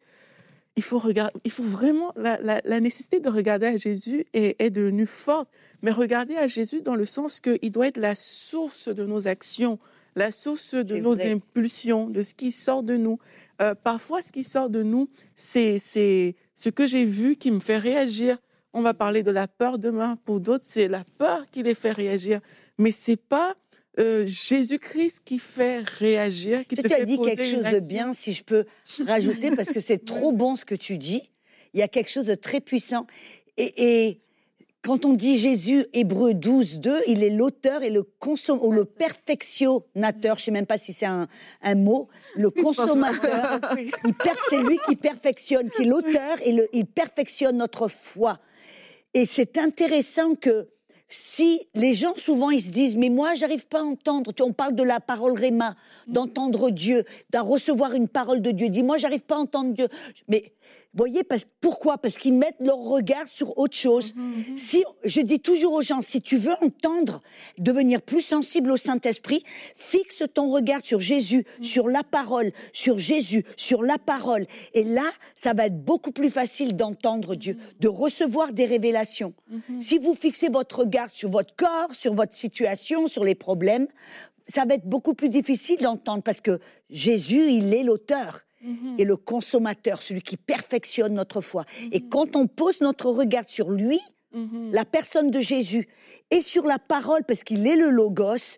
il 0.75 0.83
faut, 0.83 0.99
regarder, 0.99 1.37
il 1.43 1.51
faut 1.51 1.63
vraiment, 1.63 2.13
la, 2.15 2.79
nécessité 2.79 3.19
de 3.19 3.29
regarder 3.29 3.67
à 3.67 3.75
Jésus 3.75 4.25
est, 4.33 4.55
est, 4.59 4.69
devenue 4.69 5.05
forte, 5.05 5.49
mais 5.81 5.91
regarder 5.91 6.37
à 6.37 6.47
Jésus 6.47 6.81
dans 6.81 6.95
le 6.95 7.03
sens 7.03 7.41
qu'il 7.41 7.71
doit 7.71 7.87
être 7.87 7.97
la 7.97 8.15
source 8.15 8.87
de 8.87 9.05
nos 9.05 9.27
actions, 9.27 9.77
la 10.15 10.31
source 10.31 10.75
de 10.75 10.97
nos 10.97 11.21
impulsions, 11.21 12.07
de 12.07 12.21
ce 12.21 12.33
qui 12.33 12.51
sort 12.51 12.83
de 12.83 12.95
nous. 12.95 13.19
Euh, 13.61 13.75
parfois, 13.75 14.21
ce 14.21 14.31
qui 14.31 14.43
sort 14.43 14.69
de 14.69 14.83
nous, 14.83 15.09
c'est 15.35 15.79
ce 15.79 16.69
que 16.69 16.87
j'ai 16.87 17.05
vu 17.05 17.35
qui 17.35 17.51
me 17.51 17.59
fait 17.59 17.77
réagir. 17.77 18.37
On 18.73 18.81
va 18.81 18.93
parler 18.93 19.23
de 19.23 19.31
la 19.31 19.47
peur 19.47 19.79
demain. 19.79 20.17
Pour 20.25 20.39
d'autres, 20.39 20.65
c'est 20.67 20.87
la 20.87 21.03
peur 21.17 21.45
qui 21.51 21.63
les 21.63 21.75
fait 21.75 21.91
réagir. 21.91 22.39
Mais 22.77 22.91
c'est 22.91 23.17
pas 23.17 23.55
euh, 23.99 24.25
Jésus-Christ 24.25 25.21
qui 25.25 25.39
fait 25.39 25.79
réagir, 25.79 26.65
qui 26.67 26.75
tu 26.75 26.93
as 26.93 27.05
dit 27.05 27.19
quelque 27.19 27.43
chose 27.43 27.63
de 27.63 27.87
bien, 27.87 28.13
si 28.13 28.33
je 28.33 28.43
peux 28.43 28.65
rajouter, 29.05 29.51
parce 29.51 29.69
que 29.69 29.79
c'est 29.81 29.97
trop 30.05 30.31
bon 30.31 30.55
ce 30.55 30.65
que 30.65 30.75
tu 30.75 30.97
dis. 30.97 31.31
Il 31.73 31.79
y 31.79 31.83
a 31.83 31.87
quelque 31.87 32.09
chose 32.09 32.25
de 32.25 32.35
très 32.35 32.61
puissant. 32.61 33.07
et 33.57 34.21
quand 34.81 35.05
on 35.05 35.13
dit 35.13 35.37
Jésus, 35.37 35.85
Hébreu 35.93 36.33
12, 36.33 36.79
2, 36.79 37.01
il 37.07 37.23
est 37.23 37.29
l'auteur 37.29 37.83
et 37.83 37.89
le 37.89 38.03
consom 38.03 38.59
ou 38.61 38.71
le 38.71 38.85
perfectionnateur, 38.85 40.37
je 40.37 40.45
sais 40.45 40.51
même 40.51 40.65
pas 40.65 40.77
si 40.77 40.93
c'est 40.93 41.05
un, 41.05 41.27
mot, 41.75 42.07
le 42.35 42.49
consommateur, 42.63 43.59
c'est 44.49 44.63
lui 44.63 44.79
qui 44.87 44.95
perfectionne, 44.95 45.69
qui 45.69 45.83
est 45.83 45.85
l'auteur 45.85 46.37
et 46.43 46.53
le, 46.53 46.67
il 46.73 46.85
perfectionne 46.85 47.57
notre 47.57 47.87
foi. 47.87 48.39
Et 49.13 49.25
c'est 49.25 49.57
intéressant 49.57 50.35
que 50.35 50.69
si 51.09 51.67
les 51.73 51.95
gens 51.95 52.13
souvent 52.15 52.51
ils 52.51 52.61
se 52.61 52.71
disent 52.71 52.95
mais 52.95 53.09
moi 53.09 53.33
j'arrive 53.33 53.65
pas 53.65 53.79
à 53.79 53.83
entendre. 53.83 54.31
On 54.41 54.53
parle 54.53 54.75
de 54.75 54.83
la 54.83 54.99
parole 54.99 55.33
réma 55.33 55.75
d'entendre 56.07 56.69
Dieu 56.69 57.03
de 57.31 57.39
recevoir 57.39 57.93
une 57.93 58.07
parole 58.07 58.41
de 58.41 58.51
Dieu. 58.51 58.69
Dis 58.69 58.83
moi 58.83 58.97
j'arrive 58.97 59.21
pas 59.21 59.35
à 59.35 59.39
entendre 59.39 59.73
Dieu. 59.73 59.87
Mais 60.27 60.53
voyez, 60.93 61.23
parce, 61.23 61.45
pourquoi? 61.61 61.97
Parce 61.97 62.17
qu'ils 62.17 62.33
mettent 62.33 62.59
leur 62.59 62.77
regard 62.77 63.27
sur 63.27 63.57
autre 63.57 63.75
chose. 63.75 64.13
Mhm, 64.15 64.23
mhm. 64.23 64.57
Si 64.57 64.83
je 65.03 65.21
dis 65.21 65.39
toujours 65.39 65.73
aux 65.73 65.81
gens, 65.81 66.01
si 66.01 66.21
tu 66.21 66.37
veux 66.37 66.55
entendre, 66.61 67.21
devenir 67.57 68.01
plus 68.01 68.21
sensible 68.21 68.71
au 68.71 68.77
Saint-Esprit, 68.77 69.43
fixe 69.75 70.23
ton 70.33 70.51
regard 70.51 70.81
sur 70.83 70.99
Jésus, 70.99 71.45
mhm. 71.57 71.63
sur 71.63 71.87
la 71.87 72.03
parole, 72.03 72.51
sur 72.73 72.97
Jésus, 72.97 73.43
sur 73.55 73.83
la 73.83 73.97
parole. 73.97 74.47
Et 74.73 74.83
là, 74.83 75.09
ça 75.35 75.53
va 75.53 75.67
être 75.67 75.83
beaucoup 75.83 76.11
plus 76.11 76.29
facile 76.29 76.75
d'entendre 76.75 77.35
Dieu, 77.35 77.57
de 77.79 77.87
recevoir 77.87 78.53
des 78.53 78.65
révélations. 78.65 79.33
Si 79.79 79.97
vous 79.97 80.15
fixez 80.15 80.49
votre 80.49 80.79
regard 80.79 81.09
sur 81.11 81.29
votre 81.29 81.55
corps, 81.55 81.93
sur 81.93 82.13
votre 82.13 82.35
situation, 82.35 83.07
sur 83.07 83.23
les 83.23 83.35
problèmes, 83.35 83.87
ça 84.53 84.65
va 84.65 84.75
être 84.75 84.85
beaucoup 84.85 85.13
plus 85.13 85.29
difficile 85.29 85.77
d'entendre 85.77 86.23
parce 86.23 86.41
que 86.41 86.59
Jésus, 86.89 87.51
il 87.51 87.73
est 87.73 87.83
l'auteur 87.83 88.41
et 88.97 89.05
le 89.05 89.15
consommateur, 89.15 90.01
celui 90.01 90.21
qui 90.21 90.37
perfectionne 90.37 91.13
notre 91.13 91.41
foi. 91.41 91.65
Et 91.91 92.01
quand 92.01 92.35
on 92.35 92.47
pose 92.47 92.81
notre 92.81 93.09
regard 93.09 93.45
sur 93.47 93.69
lui, 93.71 93.99
la 94.71 94.85
personne 94.85 95.31
de 95.31 95.39
Jésus, 95.39 95.87
et 96.31 96.41
sur 96.41 96.65
la 96.65 96.77
parole, 96.77 97.23
parce 97.23 97.43
qu'il 97.43 97.65
est 97.65 97.75
le 97.75 97.89
logos, 97.89 98.57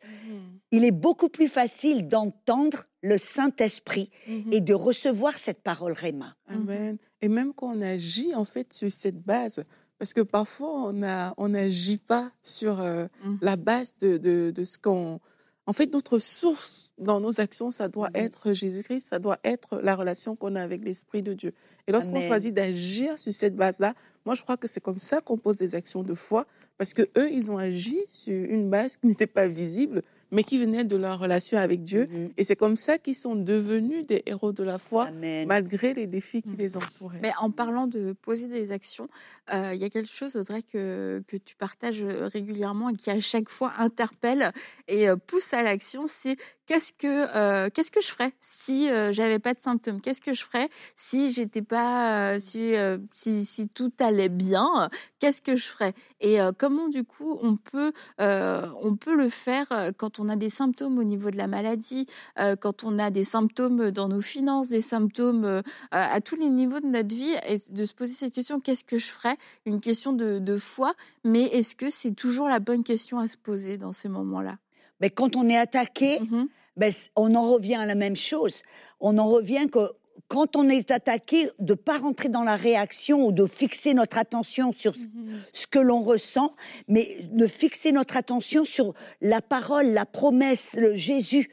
il 0.71 0.83
est 0.85 0.91
beaucoup 0.91 1.29
plus 1.29 1.47
facile 1.47 2.07
d'entendre 2.07 2.85
le 3.01 3.17
Saint-Esprit 3.17 4.09
et 4.51 4.61
de 4.61 4.73
recevoir 4.73 5.37
cette 5.37 5.61
parole 5.61 5.93
Réma. 5.93 6.35
Amen. 6.47 6.97
Et 7.21 7.27
même 7.27 7.53
quand 7.53 7.75
on 7.75 7.81
agit 7.81 8.33
en 8.35 8.45
fait 8.45 8.73
sur 8.73 8.91
cette 8.91 9.21
base, 9.21 9.63
parce 9.97 10.13
que 10.13 10.21
parfois 10.21 10.91
on 11.37 11.47
n'agit 11.47 11.97
pas 11.97 12.31
sur 12.41 12.81
euh, 12.81 13.05
la 13.41 13.55
base 13.55 13.95
de, 13.99 14.17
de 14.17 14.63
ce 14.63 14.77
qu'on 14.77 15.19
en 15.67 15.73
fait, 15.73 15.93
notre 15.93 16.19
source 16.19 16.90
dans 17.01 17.19
nos 17.19 17.41
actions, 17.41 17.71
ça 17.71 17.87
doit 17.87 18.09
mmh 18.09 18.15
être 18.15 18.53
Jésus-Christ, 18.53 19.07
ça 19.07 19.19
doit 19.19 19.39
être 19.43 19.81
la 19.81 19.95
relation 19.95 20.35
qu'on 20.35 20.55
a 20.55 20.61
avec 20.61 20.83
l'Esprit 20.83 21.21
de 21.21 21.33
Dieu. 21.33 21.53
Et 21.87 21.91
lorsqu'on 21.91 22.21
choisit 22.21 22.53
d'agir 22.53 23.17
sur 23.17 23.33
cette 23.33 23.55
base-là, 23.55 23.93
moi, 24.25 24.35
je 24.35 24.43
crois 24.43 24.57
que 24.57 24.67
c'est 24.67 24.81
comme 24.81 24.99
ça 24.99 25.19
qu'on 25.19 25.37
pose 25.37 25.57
des 25.57 25.73
actions 25.73 26.03
de 26.03 26.13
foi, 26.13 26.45
parce 26.77 26.93
que 26.93 27.03
eux, 27.17 27.31
ils 27.31 27.51
ont 27.51 27.57
agi 27.57 27.99
sur 28.09 28.33
une 28.33 28.69
base 28.69 28.97
qui 28.97 29.07
n'était 29.07 29.27
pas 29.27 29.47
visible, 29.47 30.03
mais 30.31 30.43
qui 30.43 30.57
venait 30.57 30.83
de 30.83 30.95
leur 30.95 31.19
relation 31.19 31.57
avec 31.57 31.83
Dieu. 31.83 32.07
Mhm. 32.09 32.31
Et 32.37 32.43
c'est 32.43 32.55
comme 32.55 32.77
ça 32.77 32.97
qu'ils 32.97 33.15
sont 33.15 33.35
devenus 33.35 34.05
des 34.07 34.23
héros 34.25 34.51
de 34.51 34.63
la 34.63 34.77
foi, 34.77 35.09
malgré 35.45 35.93
les 35.93 36.07
défis 36.07 36.41
qui 36.41 36.51
mhm. 36.51 36.57
les 36.57 36.77
entouraient. 36.77 37.19
Mais 37.21 37.31
en 37.39 37.51
parlant 37.51 37.87
de 37.87 38.13
poser 38.13 38.47
des 38.47 38.71
actions, 38.71 39.09
euh, 39.53 39.73
il 39.73 39.81
y 39.81 39.83
a 39.83 39.89
quelque 39.89 40.09
chose, 40.09 40.35
Audrey, 40.35 40.61
que, 40.61 41.23
que 41.27 41.37
tu 41.37 41.55
partages 41.55 42.03
régulièrement 42.03 42.89
et 42.89 42.95
qui 42.95 43.09
à 43.09 43.19
chaque 43.19 43.49
fois 43.49 43.73
interpelle 43.77 44.51
et 44.87 45.09
euh, 45.09 45.15
pousse 45.15 45.53
à 45.53 45.63
l'action, 45.63 46.05
c'est 46.07 46.37
qu'est-ce 46.71 46.93
que 46.93 47.35
euh, 47.35 47.69
qu'est-ce 47.69 47.91
que 47.91 48.01
je 48.01 48.07
ferais 48.07 48.31
si 48.39 48.87
j'avais 49.11 49.39
pas 49.39 49.53
de 49.53 49.59
symptômes? 49.59 49.99
Qu'est-ce 49.99 50.21
que 50.21 50.33
je 50.33 50.43
ferais 50.43 50.69
si 50.95 51.31
j'étais 51.31 51.61
pas 51.61 52.39
si, 52.39 52.73
si, 53.13 53.43
si 53.45 53.67
tout 53.67 53.91
allait 53.99 54.29
bien? 54.29 54.89
Qu'est-ce 55.19 55.41
que 55.41 55.55
je 55.55 55.65
ferais? 55.65 55.93
Et 56.21 56.39
comment 56.57 56.87
du 56.87 57.03
coup 57.03 57.37
on 57.41 57.57
peut 57.57 57.91
on 58.19 58.95
peut 58.95 59.15
le 59.15 59.29
faire 59.29 59.67
quand 59.97 60.19
on 60.19 60.29
a 60.29 60.35
des 60.35 60.49
symptômes 60.49 60.97
au 60.97 61.03
niveau 61.03 61.29
de 61.31 61.37
la 61.37 61.47
maladie, 61.47 62.07
euh, 62.39 62.55
quand 62.55 62.83
on 62.83 62.99
a 62.99 63.09
des 63.09 63.23
symptômes 63.23 63.91
dans 63.91 64.07
nos 64.07 64.21
finances, 64.21 64.69
des 64.69 64.81
symptômes 64.81 65.45
euh, 65.45 65.61
à 65.91 66.21
tous 66.21 66.35
les 66.35 66.49
niveaux 66.49 66.79
de 66.79 66.87
notre 66.87 67.13
vie, 67.13 67.35
et 67.47 67.61
de 67.71 67.85
se 67.85 67.93
poser 67.93 68.13
cette 68.13 68.33
question, 68.33 68.59
qu'est-ce 68.59 68.85
que 68.85 68.97
je 68.97 69.07
ferais? 69.07 69.37
Une 69.65 69.79
question 69.79 70.13
de, 70.13 70.57
foi, 70.57 70.93
mais 71.23 71.43
est-ce 71.43 71.75
que 71.75 71.89
c'est 71.89 72.15
toujours 72.15 72.47
la 72.47 72.59
bonne 72.59 72.83
question 72.83 73.19
à 73.19 73.27
se 73.27 73.37
poser 73.37 73.77
dans 73.77 73.91
ces 73.91 74.09
moments-là? 74.09 74.57
Mais 74.99 75.09
quand 75.09 75.35
on 75.35 75.47
est 75.49 75.57
attaqué, 75.57 76.19
mmh 76.19 76.45
ben, 76.77 76.91
on 77.15 77.35
en 77.35 77.51
revient 77.51 77.75
à 77.75 77.85
la 77.85 77.95
même 77.95 78.15
chose. 78.15 78.63
On 78.99 79.17
en 79.17 79.27
revient 79.27 79.67
que 79.71 79.79
quand 80.27 80.55
on 80.55 80.69
est 80.69 80.91
attaqué, 80.91 81.49
de 81.59 81.73
pas 81.73 81.97
rentrer 81.97 82.29
dans 82.29 82.43
la 82.43 82.55
réaction 82.55 83.25
ou 83.25 83.31
de 83.31 83.45
fixer 83.45 83.93
notre 83.93 84.17
attention 84.17 84.71
sur 84.71 84.95
ce 84.95 85.05
mhm. 85.07 85.41
que 85.69 85.79
l'on 85.79 86.03
ressent, 86.03 86.55
mais 86.87 87.17
de 87.31 87.47
fixer 87.47 87.91
notre 87.91 88.17
attention 88.17 88.63
sur 88.63 88.93
la 89.19 89.41
parole, 89.41 89.87
la 89.87 90.05
promesse, 90.05 90.73
le 90.73 90.95
Jésus. 90.95 91.49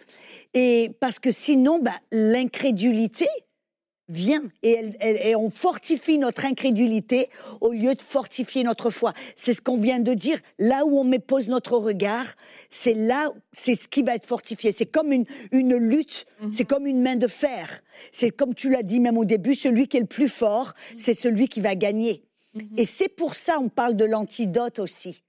Et 0.54 0.92
parce 1.00 1.18
que 1.18 1.32
sinon, 1.32 1.80
bah, 1.80 1.96
l'incrédulité, 2.12 3.26
vient 4.08 4.44
et, 4.62 5.34
on 5.36 5.50
fortifie 5.50 6.18
notre 6.18 6.44
incrédulité 6.44 7.28
au 7.60 7.72
lieu 7.72 7.94
de 7.94 8.00
fortifier 8.00 8.62
notre 8.64 8.90
foi. 8.90 9.12
C'est 9.36 9.52
ce 9.52 9.60
qu'on 9.60 9.78
vient 9.78 10.00
de 10.00 10.14
dire. 10.14 10.38
Là 10.58 10.84
où 10.84 10.98
on 10.98 11.10
pose 11.20 11.48
notre 11.48 11.76
regard, 11.76 12.26
c'est 12.70 12.94
là, 12.94 13.30
c'est 13.52 13.76
ce 13.76 13.88
qui 13.88 14.02
va 14.02 14.14
être 14.14 14.26
fortifié. 14.26 14.72
C'est 14.72 14.86
comme 14.86 15.12
une, 15.12 15.26
une 15.52 15.76
lutte, 15.76 16.26
mhm. 16.40 16.52
c'est 16.52 16.64
comme 16.64 16.86
une 16.86 17.02
main 17.02 17.16
de 17.16 17.28
fer. 17.28 17.82
C'est 18.12 18.30
comme 18.30 18.54
tu 18.54 18.70
l'as 18.70 18.82
dit 18.82 19.00
même 19.00 19.18
au 19.18 19.24
début, 19.24 19.54
celui 19.54 19.88
qui 19.88 19.96
est 19.96 20.00
le 20.00 20.06
plus 20.06 20.28
fort, 20.28 20.72
mhm. 20.92 20.98
c'est 20.98 21.14
celui 21.14 21.48
qui 21.48 21.60
va 21.60 21.74
gagner. 21.74 22.22
Mhm. 22.54 22.68
Et 22.78 22.84
c'est 22.86 23.08
pour 23.08 23.34
ça 23.34 23.58
on 23.60 23.68
parle 23.68 23.96
de 23.96 24.04
l'antidote 24.04 24.78
aussi. 24.78 25.22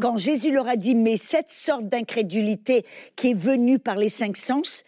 Quand 0.00 0.16
Jésus 0.16 0.50
leur 0.50 0.66
a 0.66 0.76
dit, 0.76 0.94
mais 0.94 1.18
cette 1.18 1.52
sorte 1.52 1.86
d'incrédulité 1.86 2.86
qui 3.16 3.32
est 3.32 3.38
venue 3.38 3.78
par 3.78 3.96
les 3.96 4.08
cinq 4.08 4.38
sens, 4.38 4.82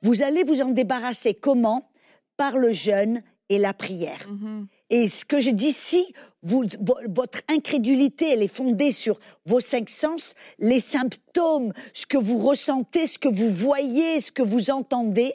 vous 0.00 0.22
allez 0.22 0.42
vous 0.42 0.62
en 0.62 0.70
débarrasser. 0.70 1.34
Comment? 1.34 1.88
Par 2.36 2.56
le 2.56 2.72
jeûne 2.72 3.22
et 3.48 3.58
la 3.58 3.72
prière. 3.72 4.26
Mm-hmm. 4.28 4.66
Et 4.90 5.08
ce 5.08 5.24
que 5.24 5.40
je 5.40 5.50
dis, 5.50 5.72
si 5.72 6.12
vous, 6.42 6.64
votre 7.08 7.40
incrédulité, 7.48 8.32
elle 8.32 8.42
est 8.42 8.54
fondée 8.54 8.92
sur 8.92 9.18
vos 9.44 9.60
cinq 9.60 9.88
sens, 9.88 10.34
les 10.58 10.80
symptômes, 10.80 11.72
ce 11.92 12.06
que 12.06 12.18
vous 12.18 12.38
ressentez, 12.38 13.06
ce 13.06 13.18
que 13.18 13.28
vous 13.28 13.50
voyez, 13.50 14.20
ce 14.20 14.32
que 14.32 14.42
vous 14.42 14.70
entendez, 14.70 15.34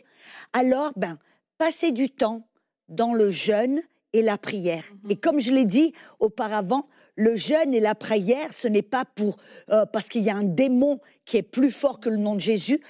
alors, 0.53 0.91
ben, 0.95 1.17
passez 1.57 1.91
du 1.91 2.09
temps 2.09 2.47
dans 2.89 3.13
le 3.13 3.31
jeûne 3.31 3.81
et 4.13 4.21
la 4.21 4.37
prière. 4.37 4.83
Mm-hmm. 4.83 5.11
Et 5.11 5.15
comme 5.15 5.39
je 5.39 5.51
l'ai 5.51 5.65
dit 5.65 5.93
auparavant, 6.19 6.87
le 7.15 7.35
jeûne 7.35 7.73
et 7.73 7.79
la 7.79 7.95
prière, 7.95 8.53
ce 8.53 8.67
n'est 8.67 8.81
pas 8.81 9.05
pour 9.05 9.37
euh, 9.69 9.85
parce 9.85 10.07
qu'il 10.07 10.23
y 10.23 10.29
a 10.29 10.35
un 10.35 10.43
démon 10.43 10.99
qui 11.25 11.37
est 11.37 11.43
plus 11.43 11.71
fort 11.71 11.99
que 11.99 12.09
le 12.09 12.17
nom 12.17 12.35
de 12.35 12.39
Jésus. 12.39 12.81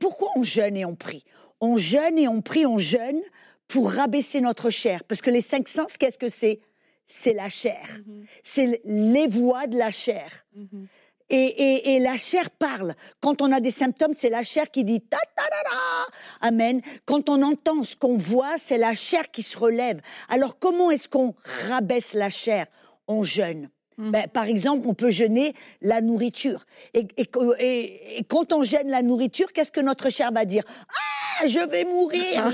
pourquoi 0.00 0.28
on 0.36 0.42
jeûne 0.42 0.76
et 0.76 0.84
on 0.84 0.94
prie? 0.94 1.24
On 1.60 1.76
jeûne 1.76 2.18
et 2.18 2.28
on 2.28 2.42
prie, 2.42 2.66
on 2.66 2.78
jeûne 2.78 3.20
pour 3.68 3.92
rabaisser 3.92 4.40
notre 4.40 4.70
chair. 4.70 5.04
Parce 5.04 5.22
que 5.22 5.30
les 5.30 5.40
cinq 5.40 5.68
sens, 5.68 5.96
qu'est-ce 5.96 6.18
que 6.18 6.28
c'est? 6.28 6.60
C'est 7.06 7.32
la 7.32 7.48
chair. 7.48 7.86
Mm-hmm. 7.88 8.26
C'est 8.44 8.80
les 8.84 9.28
voix 9.28 9.66
de 9.66 9.76
la 9.76 9.90
chair. 9.90 10.44
Mm-hmm. 10.56 10.86
Et, 11.32 12.00
la 12.00 12.16
chair 12.16 12.50
parle. 12.50 12.94
Quand 13.20 13.40
on 13.40 13.52
a 13.52 13.60
des 13.60 13.70
symptômes, 13.70 14.14
c'est 14.14 14.30
la 14.30 14.42
chair 14.42 14.70
qui 14.70 14.82
dit 14.82 15.00
ta 15.00 15.18
ta 15.36 15.44
ta 15.44 16.46
Amen. 16.46 16.80
Quand 17.04 17.28
on 17.28 17.42
entend 17.42 17.84
ce 17.84 17.94
qu'on 17.94 18.16
voit, 18.16 18.58
c'est 18.58 18.78
la 18.78 18.94
chair 18.94 19.30
qui 19.30 19.42
se 19.42 19.56
relève. 19.56 20.00
Alors 20.28 20.58
comment 20.58 20.90
est-ce 20.90 21.08
qu'on 21.08 21.34
rabaisse 21.68 22.14
la 22.14 22.30
chair? 22.30 22.66
On 23.06 23.22
jeûne. 23.22 23.70
Mm. 24.00 24.10
Ben, 24.12 24.28
par 24.28 24.44
exemple, 24.44 24.88
on 24.88 24.94
peut 24.94 25.10
jeûner 25.10 25.54
la 25.82 26.00
nourriture. 26.00 26.64
Et, 26.94 27.06
et, 27.18 28.24
quand 28.28 28.52
on 28.52 28.62
gêne 28.62 28.88
la 28.88 29.02
nourriture, 29.02 29.52
qu'est-ce 29.52 29.70
que 29.70 29.80
notre 29.80 30.08
chair 30.08 30.32
va 30.32 30.46
dire? 30.46 30.64
Ah, 30.88 31.30
je 31.46 31.60
vais 31.60 31.84
mourir, 31.84 32.50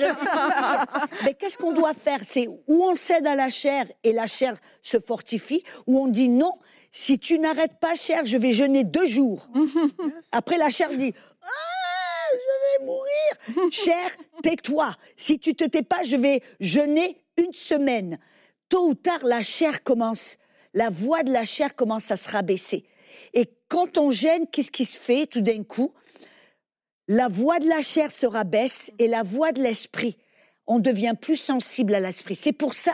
Mais 1.24 1.34
qu'est-ce 1.34 1.56
qu'on 1.56 1.72
doit 1.72 1.94
faire? 1.94 2.20
C'est 2.28 2.48
où 2.48 2.84
on 2.84 2.94
cède 2.94 3.26
à 3.26 3.36
la 3.36 3.48
chair 3.48 3.86
et 4.02 4.12
la 4.12 4.26
chair 4.26 4.56
se 4.82 4.98
fortifie, 4.98 5.62
ou 5.86 6.00
on 6.00 6.08
dit 6.08 6.28
non, 6.28 6.52
si 6.90 7.18
tu 7.18 7.38
n'arrêtes 7.38 7.78
pas, 7.78 7.94
chair, 7.94 8.26
je 8.26 8.36
vais 8.36 8.52
jeûner 8.52 8.82
deux 8.82 9.06
jours. 9.06 9.48
Après, 10.32 10.58
la 10.58 10.70
chair 10.70 10.88
dit 10.90 11.14
Ah, 11.42 11.46
je 12.32 12.82
vais 12.82 12.86
mourir. 12.86 13.70
Cher, 13.70 14.10
tais-toi. 14.42 14.90
Si 15.16 15.38
tu 15.38 15.54
te 15.54 15.64
tais 15.64 15.82
pas, 15.82 16.02
je 16.02 16.16
vais 16.16 16.42
jeûner 16.58 17.22
une 17.36 17.52
semaine. 17.52 18.18
Tôt 18.68 18.88
ou 18.88 18.94
tard, 18.94 19.20
la 19.22 19.42
chair 19.42 19.84
commence 19.84 20.38
la 20.76 20.90
voix 20.90 21.22
de 21.22 21.32
la 21.32 21.44
chair 21.44 21.74
commence 21.74 22.10
à 22.10 22.16
se 22.16 22.30
rabaisser. 22.30 22.84
Et 23.32 23.48
quand 23.68 23.96
on 23.96 24.10
gêne, 24.10 24.46
qu'est-ce 24.52 24.70
qui 24.70 24.84
se 24.84 24.96
fait 24.96 25.26
tout 25.26 25.40
d'un 25.40 25.64
coup? 25.64 25.92
La 27.08 27.28
voix 27.28 27.58
de 27.58 27.66
la 27.66 27.80
chair 27.80 28.12
se 28.12 28.26
rabaisse 28.26 28.92
et 28.98 29.08
la 29.08 29.22
voix 29.22 29.52
de 29.52 29.62
l'esprit, 29.62 30.18
on 30.66 30.78
devient 30.78 31.14
plus 31.18 31.36
sensible 31.36 31.94
à 31.94 32.00
l'esprit. 32.00 32.36
C'est 32.36 32.52
pour 32.52 32.74
ça, 32.74 32.92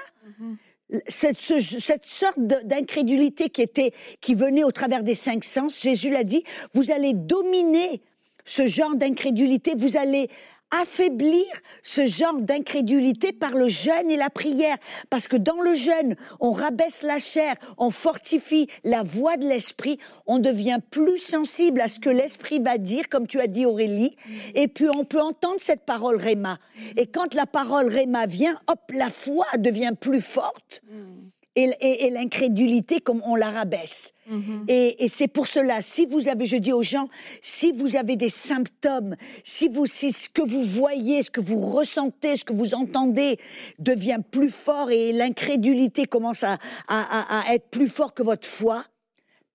cette, 1.08 1.40
cette, 1.40 2.06
sorte 2.06 2.38
d'incrédulité 2.38 3.50
qui 3.50 3.62
était, 3.62 3.92
qui 4.20 4.34
venait 4.36 4.64
au 4.64 4.70
travers 4.70 5.02
des 5.02 5.16
cinq 5.16 5.42
sens, 5.42 5.80
Jésus 5.80 6.10
l'a 6.10 6.24
dit, 6.24 6.44
vous 6.74 6.92
allez 6.92 7.14
dominer 7.14 8.00
ce 8.44 8.66
genre 8.68 8.94
d'incrédulité, 8.94 9.74
vous 9.76 9.96
allez 9.96 10.30
affaiblir 10.72 11.44
ce 11.82 12.06
genre 12.06 12.40
d'incrédulité 12.40 13.32
par 13.32 13.52
le 13.52 13.68
jeûne 13.68 14.10
et 14.10 14.16
la 14.16 14.30
prière. 14.30 14.76
Parce 15.10 15.28
que 15.28 15.36
dans 15.36 15.60
le 15.60 15.74
jeûne, 15.74 16.16
on 16.40 16.52
rabaisse 16.52 17.02
la 17.02 17.18
chair, 17.18 17.54
on 17.78 17.90
fortifie 17.90 18.68
la 18.84 19.02
voix 19.02 19.36
de 19.36 19.46
l'esprit, 19.46 19.98
on 20.26 20.38
devient 20.38 20.78
plus 20.90 21.18
sensible 21.18 21.80
à 21.80 21.88
ce 21.88 22.00
que 22.00 22.10
l'esprit 22.10 22.58
va 22.58 22.78
dire, 22.78 23.08
comme 23.08 23.26
tu 23.26 23.40
as 23.40 23.46
dit 23.46 23.66
Aurélie, 23.66 24.16
et 24.54 24.68
puis 24.68 24.88
on 24.88 25.04
peut 25.04 25.20
entendre 25.20 25.58
cette 25.58 25.84
parole 25.84 26.16
Réma. 26.16 26.58
Et 26.96 27.06
quand 27.06 27.34
la 27.34 27.46
parole 27.46 27.88
Réma 27.88 28.26
vient, 28.26 28.58
hop, 28.66 28.80
la 28.90 29.10
foi 29.10 29.46
devient 29.58 29.92
plus 29.98 30.20
forte. 30.20 30.82
Mm 30.90 31.31
et, 31.54 32.10
l'incrédulité 32.10 33.00
comme 33.00 33.22
on 33.24 33.34
la 33.34 33.50
rabaisse. 33.50 34.14
Mm-hmm. 34.30 34.64
Et, 34.68 35.08
c'est 35.08 35.28
pour 35.28 35.46
cela, 35.46 35.82
si 35.82 36.06
vous 36.06 36.28
avez, 36.28 36.46
je 36.46 36.56
dis 36.56 36.72
aux 36.72 36.82
gens, 36.82 37.08
si 37.42 37.72
vous 37.72 37.96
avez 37.96 38.16
des 38.16 38.30
symptômes, 38.30 39.16
si 39.44 39.68
vous, 39.68 39.86
si 39.86 40.12
ce 40.12 40.28
que 40.28 40.42
vous 40.42 40.62
voyez, 40.62 41.22
ce 41.22 41.30
que 41.30 41.40
vous 41.40 41.60
ressentez, 41.60 42.36
ce 42.36 42.44
que 42.44 42.52
vous 42.52 42.74
entendez 42.74 43.38
devient 43.78 44.20
plus 44.30 44.50
fort 44.50 44.90
et 44.90 45.12
l'incrédulité 45.12 46.06
commence 46.06 46.42
à, 46.44 46.58
à, 46.88 47.54
être 47.54 47.68
plus 47.68 47.88
fort 47.88 48.14
que 48.14 48.22
votre 48.22 48.48
foi, 48.48 48.84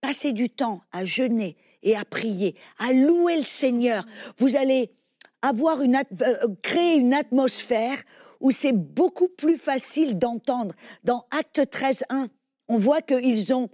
passez 0.02 0.34
du 0.34 0.50
temps 0.50 0.82
à 0.92 1.06
jeûner 1.06 1.56
et 1.84 1.96
à 1.96 2.06
prier, 2.06 2.56
à 2.80 2.94
louer 2.94 3.38
le 3.38 3.46
Seigneur. 3.46 4.06
Vous 4.38 4.56
allez 4.56 4.92
avoir 5.42 5.82
une, 5.82 5.96
euh, 5.96 6.48
créer 6.62 6.96
une 6.98 7.14
atmosphère 7.14 8.02
où 8.39 8.52
c'est 8.52 8.73
beaucoup 8.73 9.30
plus 9.30 9.58
facile 9.58 10.17
d'entendre. 10.17 10.76
Dans 11.04 11.26
Acte 11.32 11.69
13, 11.69 12.04
1, 12.10 12.30
on 12.67 12.78
voit 12.78 13.02
qu'ils 13.02 13.54
ont, 13.54 13.69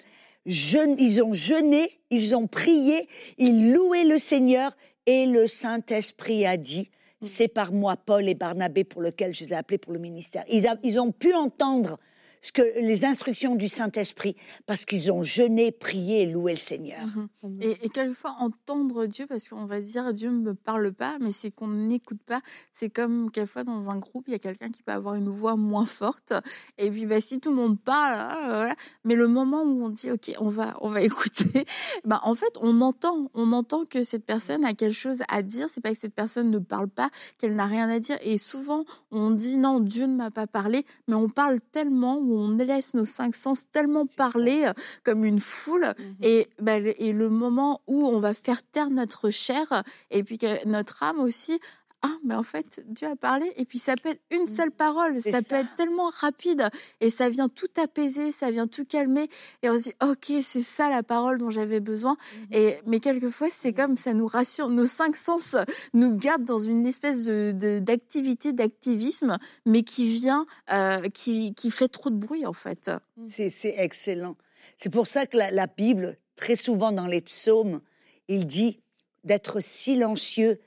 ils 0.46 1.24
ont 1.24 1.34
jeûné, 1.34 1.90
ils 2.10 2.36
ont 2.36 2.48
prié, 2.48 3.08
ils 3.38 3.74
louaient 3.74 4.06
le 4.06 4.18
Seigneur 4.18 4.76
et 5.06 5.26
le 5.26 5.48
Saint-Esprit 5.48 6.46
a 6.46 6.58
dit, 6.58 6.90
mm. 7.22 7.26
c'est 7.26 7.48
par 7.48 7.72
moi, 7.72 7.98
Paul 7.98 8.30
et 8.30 8.36
Barnabé, 8.36 8.84
pour 8.84 9.02
lequel 9.02 9.34
je 9.34 9.46
les 9.46 9.54
ai 9.54 9.56
appelés 9.56 9.78
pour 9.78 9.94
le 9.94 10.00
ministère. 10.00 10.44
ils 10.48 11.00
ont 11.00 11.12
pu 11.12 11.34
entendre 11.34 11.98
ce 12.44 12.52
que 12.52 12.62
les 12.62 13.06
instructions 13.06 13.56
du 13.56 13.70
Saint-Esprit, 13.70 14.36
parce 14.66 14.84
qu'ils 14.84 15.12
ont 15.12 15.24
jeûné, 15.24 15.72
prié 15.72 16.26
loué 16.26 16.52
le 16.52 16.58
Seigneur. 16.58 17.00
Mhm. 17.42 17.60
Et, 17.62 17.90
quelquefois 17.90 18.36
entendre 18.40 19.06
Dieu, 19.06 19.26
parce 19.28 19.48
qu'on 19.48 19.66
va 19.66 19.80
dire 19.80 20.14
Dieu 20.14 20.30
ne 20.30 20.40
me 20.40 20.54
parle 20.54 20.92
pas, 20.92 21.18
mais 21.22 21.32
c'est 21.32 21.52
qu'on 21.52 21.70
n'écoute 21.70 22.22
pas. 22.26 22.42
C'est 22.74 22.90
comme 22.90 23.32
quelquefois 23.32 23.64
dans 23.64 23.90
un 23.90 23.98
groupe, 23.98 24.26
il 24.28 24.32
y 24.32 24.36
a 24.36 24.40
quelqu'un 24.40 24.70
qui 24.70 24.84
peut 24.84 24.92
avoir 24.92 25.16
une 25.16 25.30
voix 25.30 25.56
moins 25.56 25.86
forte, 25.86 26.34
et 26.78 26.92
puis 26.92 27.06
bah, 27.06 27.22
si 27.22 27.40
tout 27.40 27.50
le 27.50 27.56
monde 27.56 27.80
parle, 27.80 28.14
ah, 28.14 28.76
mais 29.06 29.16
le 29.16 29.30
moment 29.30 29.64
où 29.64 29.86
on 29.86 29.90
dit 29.90 30.12
ok, 30.12 30.34
on 30.40 30.50
va, 30.50 30.76
on 30.82 30.90
va 30.90 31.02
écouter, 31.02 31.66
bah, 32.04 32.20
en 32.24 32.36
fait 32.36 32.58
on 32.60 32.82
entend, 32.82 33.32
on 33.34 33.54
entend 33.54 33.86
que 33.86 34.04
cette 34.04 34.26
personne 34.26 34.66
a 34.66 34.74
quelque 34.74 34.94
chose 34.94 35.24
à 35.30 35.44
dire. 35.44 35.70
C'est 35.70 35.82
pas 35.82 35.92
que 35.92 35.98
cette 35.98 36.14
personne 36.14 36.52
ne 36.52 36.60
parle 36.60 36.90
pas, 36.90 37.10
qu'elle 37.38 37.56
n'a 37.56 37.68
rien 37.68 37.90
à 37.90 38.00
dire. 38.00 38.18
Et 38.22 38.36
souvent 38.36 38.84
on 39.12 39.32
dit 39.32 39.56
non, 39.56 39.80
Dieu 39.80 40.08
ne 40.08 40.16
m'a 40.18 40.30
pas 40.30 40.46
parlé, 40.46 40.86
mais 41.08 41.16
on 41.16 41.30
parle 41.30 41.62
tellement 41.72 42.20
on 42.36 42.58
laisse 42.58 42.94
nos 42.94 43.06
cinq 43.06 43.36
sens 43.36 43.64
tellement 43.72 44.06
parler 44.06 44.66
euh, 44.66 44.74
comme 45.04 45.26
une 45.26 45.40
foule 45.40 45.94
mmh 45.98 46.04
et, 46.22 46.48
bah, 46.60 46.78
et 46.78 47.12
le 47.12 47.30
moment 47.30 47.82
où 47.88 48.06
on 48.08 48.20
va 48.20 48.34
faire 48.34 48.64
taire 48.64 48.90
notre 48.90 49.30
chair 49.30 49.84
et 50.12 50.24
puis 50.24 50.38
que 50.38 50.66
notre 50.68 51.04
âme 51.04 51.20
aussi 51.20 51.60
ah, 52.06 52.18
mais 52.26 52.36
en 52.36 52.44
fait, 52.44 52.84
Dieu 52.86 53.08
a 53.08 53.16
parlé, 53.16 53.50
et 53.56 53.64
puis 53.64 53.80
ça 53.80 53.96
peut 53.96 54.10
être 54.10 54.22
une 54.30 54.44
mmh. 54.44 54.48
seule 54.50 54.72
parole, 54.72 55.22
ça, 55.22 55.42
peut 55.42 55.56
être 55.56 55.74
tellement 55.78 56.10
rapide, 56.10 56.68
et 57.00 57.10
ça 57.10 57.30
vient 57.30 57.48
tout 57.48 57.70
apaiser, 57.82 58.34
ça 58.34 58.52
vient 58.52 58.68
tout 58.68 58.84
calmer, 58.84 59.30
et 59.62 59.70
on 59.70 59.78
se 59.78 59.84
dit, 59.84 59.94
ok, 60.04 60.44
c'est 60.44 60.64
ça 60.64 60.90
la 60.90 61.02
parole 61.02 61.38
dont 61.38 61.50
j'avais 61.50 61.80
besoin. 61.80 62.14
Mmh 62.14 62.44
et 62.52 62.78
mais 62.86 63.00
quelquefois, 63.00 63.48
c'est 63.50 63.72
mmh. 63.72 63.76
comme 63.76 63.98
ça 63.98 64.14
nous 64.14 64.28
rassure, 64.28 64.68
nos 64.68 64.86
cinq 64.86 65.16
sens 65.16 65.56
nous 65.94 66.14
gardent 66.18 66.44
dans 66.44 66.60
une 66.60 66.86
espèce 66.86 67.24
de 67.24 67.80
d'activité, 67.80 68.52
d'activisme, 68.52 69.38
mais 69.66 69.84
qui 69.84 70.12
vient, 70.12 70.46
euh, 70.74 71.08
qui, 71.10 71.54
qui 71.54 71.72
fait 71.72 71.88
trop 71.88 72.10
de 72.10 72.18
bruit 72.18 72.46
en 72.46 72.54
fait. 72.54 72.92
C'est 73.30 73.76
excellent. 73.78 74.36
C'est 74.76 74.90
pour 74.90 75.08
ça 75.08 75.26
que 75.26 75.38
la, 75.38 75.52
la 75.52 75.68
Bible, 75.68 76.18
très 76.36 76.58
souvent 76.58 76.92
dans 76.92 77.08
les 77.08 77.22
psaumes, 77.22 77.80
il 78.28 78.46
dit 78.46 78.82
d'être 79.24 79.62
silencieux 79.62 80.60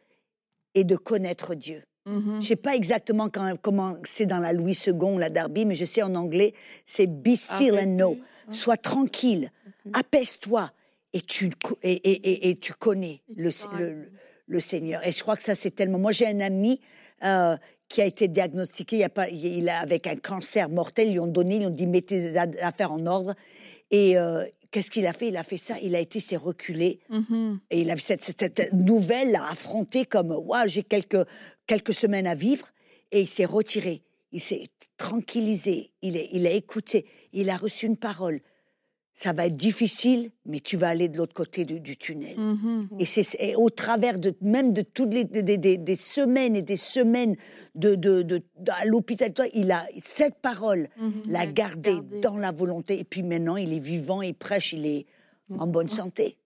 et 0.77 0.85
de 0.85 0.95
connaître 0.95 1.57
Dieu. 1.57 1.83
Mmh 2.05 2.41
je 2.41 2.47
sais 2.47 2.57
pas 2.57 2.77
exactement 2.77 3.29
comment 3.61 3.97
c'est 4.05 4.27
dans 4.27 4.39
la 4.39 4.53
Louis 4.53 4.79
II, 4.87 5.19
la 5.19 5.29
Darby, 5.29 5.67
mais 5.67 5.75
je 5.75 5.85
sais 5.85 6.03
en 6.03 6.15
anglais, 6.15 6.55
c'est 6.85 7.09
be 7.09 7.35
still 7.35 7.81
and 7.81 7.97
know. 7.97 8.17
Sois 8.49 8.77
tranquille, 8.77 9.51
apaise-toi 9.93 10.71
et 11.12 11.21
tu, 11.23 11.51
et, 11.83 12.51
et, 12.51 12.57
tu 12.59 12.75
connais 12.75 13.23
le, 13.37 13.51
le, 14.47 14.61
Seigneur. 14.61 15.05
Et 15.05 15.11
je 15.11 15.21
crois 15.21 15.37
que 15.37 15.43
ça, 15.43 15.57
c'est 15.57 15.73
tellement. 15.73 15.99
Moi, 15.99 16.12
j'ai 16.12 16.29
un 16.29 16.39
ami 16.39 16.81
euh, 17.25 17.57
qui 17.89 18.03
a 18.03 18.05
été 18.05 18.29
diagnostiqué 18.29 18.99
il 18.99 19.03
a 19.03 19.09
pas, 19.09 19.29
il 19.29 19.69
a, 19.69 19.81
avec 19.81 20.07
un 20.07 20.17
cancer 20.17 20.69
mortel. 20.69 21.09
Ils 21.09 21.12
lui 21.15 21.21
ont 21.21 21.27
donné, 21.27 21.57
ils 21.57 21.61
lui 21.61 21.67
ont 21.67 21.71
dit 21.71 21.87
mettez 21.87 22.21
les 22.21 22.37
affaires 22.37 22.93
en 22.93 23.05
ordre. 23.07 23.35
Et 23.91 24.17
euh, 24.17 24.45
Qu'est-ce 24.77 24.91
qu'il 24.91 25.07
a 25.07 25.15
fait? 25.15 25.29
Il 25.29 25.39
a 25.39 25.43
fait 25.43 25.57
ça, 25.57 25.81
il 25.81 25.97
a 25.97 26.01
été, 26.01 26.21
s'est 26.21 26.37
reculé. 26.37 27.01
Mm-hmm. 27.11 27.59
Et 27.71 27.81
il 27.81 27.91
a 27.91 27.97
cette, 27.97 28.23
cette, 28.23 28.75
nouvelle 28.75 29.35
à 29.35 29.49
affronter 29.49 30.05
comme, 30.05 30.33
ouais, 30.33 30.69
j'ai 30.69 30.83
quelques, 30.83 31.27
quelques 31.67 31.95
semaines 31.95 32.27
à 32.27 32.35
vivre. 32.35 32.69
Et 33.11 33.23
il 33.23 33.27
s'est 33.27 33.47
retiré. 33.47 34.03
Il 34.33 34.43
s'est 34.43 34.69
tranquillisé. 34.99 35.93
Il, 36.03 36.19
est, 36.19 36.29
il 36.31 36.47
a 36.47 36.51
écouté. 36.51 37.07
Il 37.33 37.49
a 37.49 37.57
reçu 37.57 37.87
une 37.87 37.97
parole 37.97 38.43
ça 39.16 39.33
va 39.33 39.46
être 39.46 39.57
difficile, 39.57 40.31
mais 40.44 40.61
tu 40.61 40.76
vas 40.76 40.88
aller 40.88 41.09
de 41.09 41.16
l'autre 41.16 41.33
côté 41.33 41.64
du, 41.64 41.96
tunnel. 41.96 42.37
Mm-hmm. 42.37 42.88
Et 42.98 43.07
c'est 43.07 43.55
au 43.57 43.70
travers 43.70 44.18
de 44.18 44.35
même 44.42 44.74
de 44.74 44.83
toutes 44.83 45.14
les 45.14 45.24
des, 45.24 45.96
semaines 45.96 46.55
et 46.55 46.61
des 46.61 46.76
semaines 46.76 47.35
de, 47.74 47.94
de, 47.94 48.42
à 48.68 48.85
l'hôpital, 48.85 49.33
il 49.55 49.72
a 49.72 49.87
cette 50.05 50.37
parole, 50.37 50.88
mm-hmm. 51.00 51.31
l'a 51.31 51.46
gardée 51.46 51.98
dans 52.20 52.37
la 52.37 52.52
volonté. 52.52 53.00
Et 53.00 53.05
puis 53.05 53.22
maintenant, 53.22 53.57
il 53.57 53.72
est 53.72 53.81
vivant, 53.81 54.20
il 54.20 54.35
prêche, 54.35 54.74
il 54.74 54.85
est 54.85 55.07
en 55.59 55.66
bonne 55.66 55.88
santé. 55.88 56.37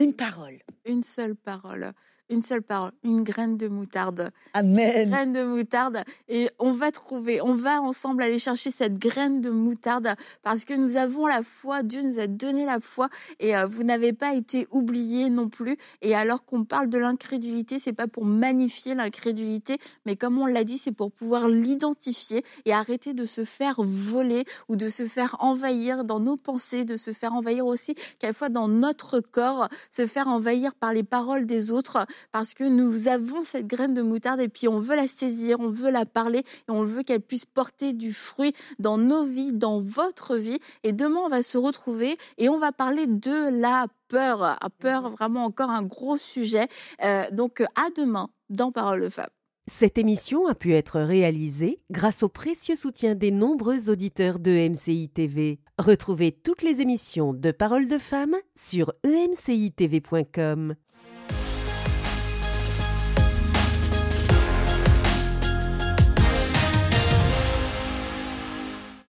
Une 0.00 0.14
parole. 0.14 0.60
Une 0.84 1.02
seule 1.02 1.34
parole 1.34 1.92
une 2.30 2.42
seule 2.42 2.62
parole, 2.62 2.92
une 3.02 3.24
graine 3.24 3.56
de 3.56 3.68
moutarde. 3.68 4.30
Amen. 4.54 5.02
Une 5.02 5.10
graine 5.10 5.32
de 5.32 5.42
moutarde. 5.42 6.04
Et 6.28 6.48
on 6.58 6.72
va 6.72 6.92
trouver, 6.92 7.40
on 7.42 7.54
va 7.54 7.82
ensemble 7.82 8.22
aller 8.22 8.38
chercher 8.38 8.70
cette 8.70 8.98
graine 8.98 9.40
de 9.40 9.50
moutarde 9.50 10.14
parce 10.42 10.64
que 10.64 10.74
nous 10.74 10.96
avons 10.96 11.26
la 11.26 11.42
foi. 11.42 11.82
Dieu 11.82 12.02
nous 12.02 12.18
a 12.18 12.26
donné 12.28 12.64
la 12.64 12.80
foi 12.80 13.08
et 13.40 13.56
euh, 13.56 13.66
vous 13.66 13.82
n'avez 13.82 14.12
pas 14.12 14.34
été 14.34 14.68
oubliés 14.70 15.28
non 15.28 15.48
plus. 15.48 15.76
Et 16.02 16.14
alors 16.14 16.44
qu'on 16.44 16.64
parle 16.64 16.88
de 16.88 16.98
l'incrédulité, 16.98 17.78
c'est 17.78 17.92
pas 17.92 18.06
pour 18.06 18.24
magnifier 18.24 18.94
l'incrédulité, 18.94 19.78
mais 20.06 20.16
comme 20.16 20.38
on 20.38 20.46
l'a 20.46 20.64
dit, 20.64 20.78
c'est 20.78 20.92
pour 20.92 21.10
pouvoir 21.10 21.48
l'identifier 21.48 22.44
et 22.64 22.72
arrêter 22.72 23.12
de 23.12 23.24
se 23.24 23.44
faire 23.44 23.80
voler 23.82 24.44
ou 24.68 24.76
de 24.76 24.88
se 24.88 25.06
faire 25.06 25.36
envahir 25.40 26.04
dans 26.04 26.20
nos 26.20 26.36
pensées, 26.36 26.84
de 26.84 26.96
se 26.96 27.12
faire 27.12 27.34
envahir 27.34 27.66
aussi 27.66 27.96
quelquefois 28.18 28.48
dans 28.48 28.68
notre 28.68 29.20
corps, 29.20 29.68
se 29.90 30.06
faire 30.06 30.28
envahir 30.28 30.74
par 30.74 30.92
les 30.92 31.02
paroles 31.02 31.46
des 31.46 31.72
autres 31.72 32.06
parce 32.32 32.54
que 32.54 32.64
nous 32.64 33.08
avons 33.08 33.42
cette 33.42 33.66
graine 33.66 33.94
de 33.94 34.02
moutarde 34.02 34.40
et 34.40 34.48
puis 34.48 34.68
on 34.68 34.78
veut 34.78 34.96
la 34.96 35.08
saisir, 35.08 35.60
on 35.60 35.70
veut 35.70 35.90
la 35.90 36.06
parler 36.06 36.40
et 36.40 36.70
on 36.70 36.84
veut 36.84 37.02
qu'elle 37.02 37.20
puisse 37.20 37.46
porter 37.46 37.92
du 37.92 38.12
fruit 38.12 38.52
dans 38.78 38.98
nos 38.98 39.24
vies, 39.24 39.52
dans 39.52 39.80
votre 39.80 40.36
vie. 40.36 40.58
Et 40.82 40.92
demain, 40.92 41.20
on 41.24 41.28
va 41.28 41.42
se 41.42 41.58
retrouver 41.58 42.16
et 42.38 42.48
on 42.48 42.58
va 42.58 42.72
parler 42.72 43.06
de 43.06 43.50
la 43.60 43.86
peur. 44.08 44.40
La 44.40 44.70
peur, 44.78 45.10
mmh 45.10 45.14
vraiment 45.20 45.44
encore 45.44 45.70
un 45.70 45.82
gros 45.82 46.16
sujet. 46.16 46.68
Euh, 47.04 47.24
donc 47.30 47.60
à 47.60 47.90
demain 47.96 48.28
dans 48.48 48.72
Parole 48.72 49.02
de 49.02 49.08
Femme. 49.08 49.30
Cette 49.66 49.98
émission 49.98 50.48
a 50.48 50.54
pu 50.56 50.74
être 50.74 50.98
réalisée 51.00 51.80
grâce 51.90 52.24
au 52.24 52.28
précieux 52.28 52.74
soutien 52.74 53.14
des 53.14 53.30
nombreux 53.30 53.88
auditeurs 53.88 54.40
de 54.40 54.68
MCI 54.68 55.08
TV. 55.08 55.60
Retrouvez 55.78 56.32
toutes 56.32 56.62
les 56.62 56.80
émissions 56.80 57.32
de 57.32 57.52
Parole 57.52 57.86
de 57.86 57.98
Femmes 57.98 58.36
sur 58.56 58.92
emcitv.com. 59.06 60.74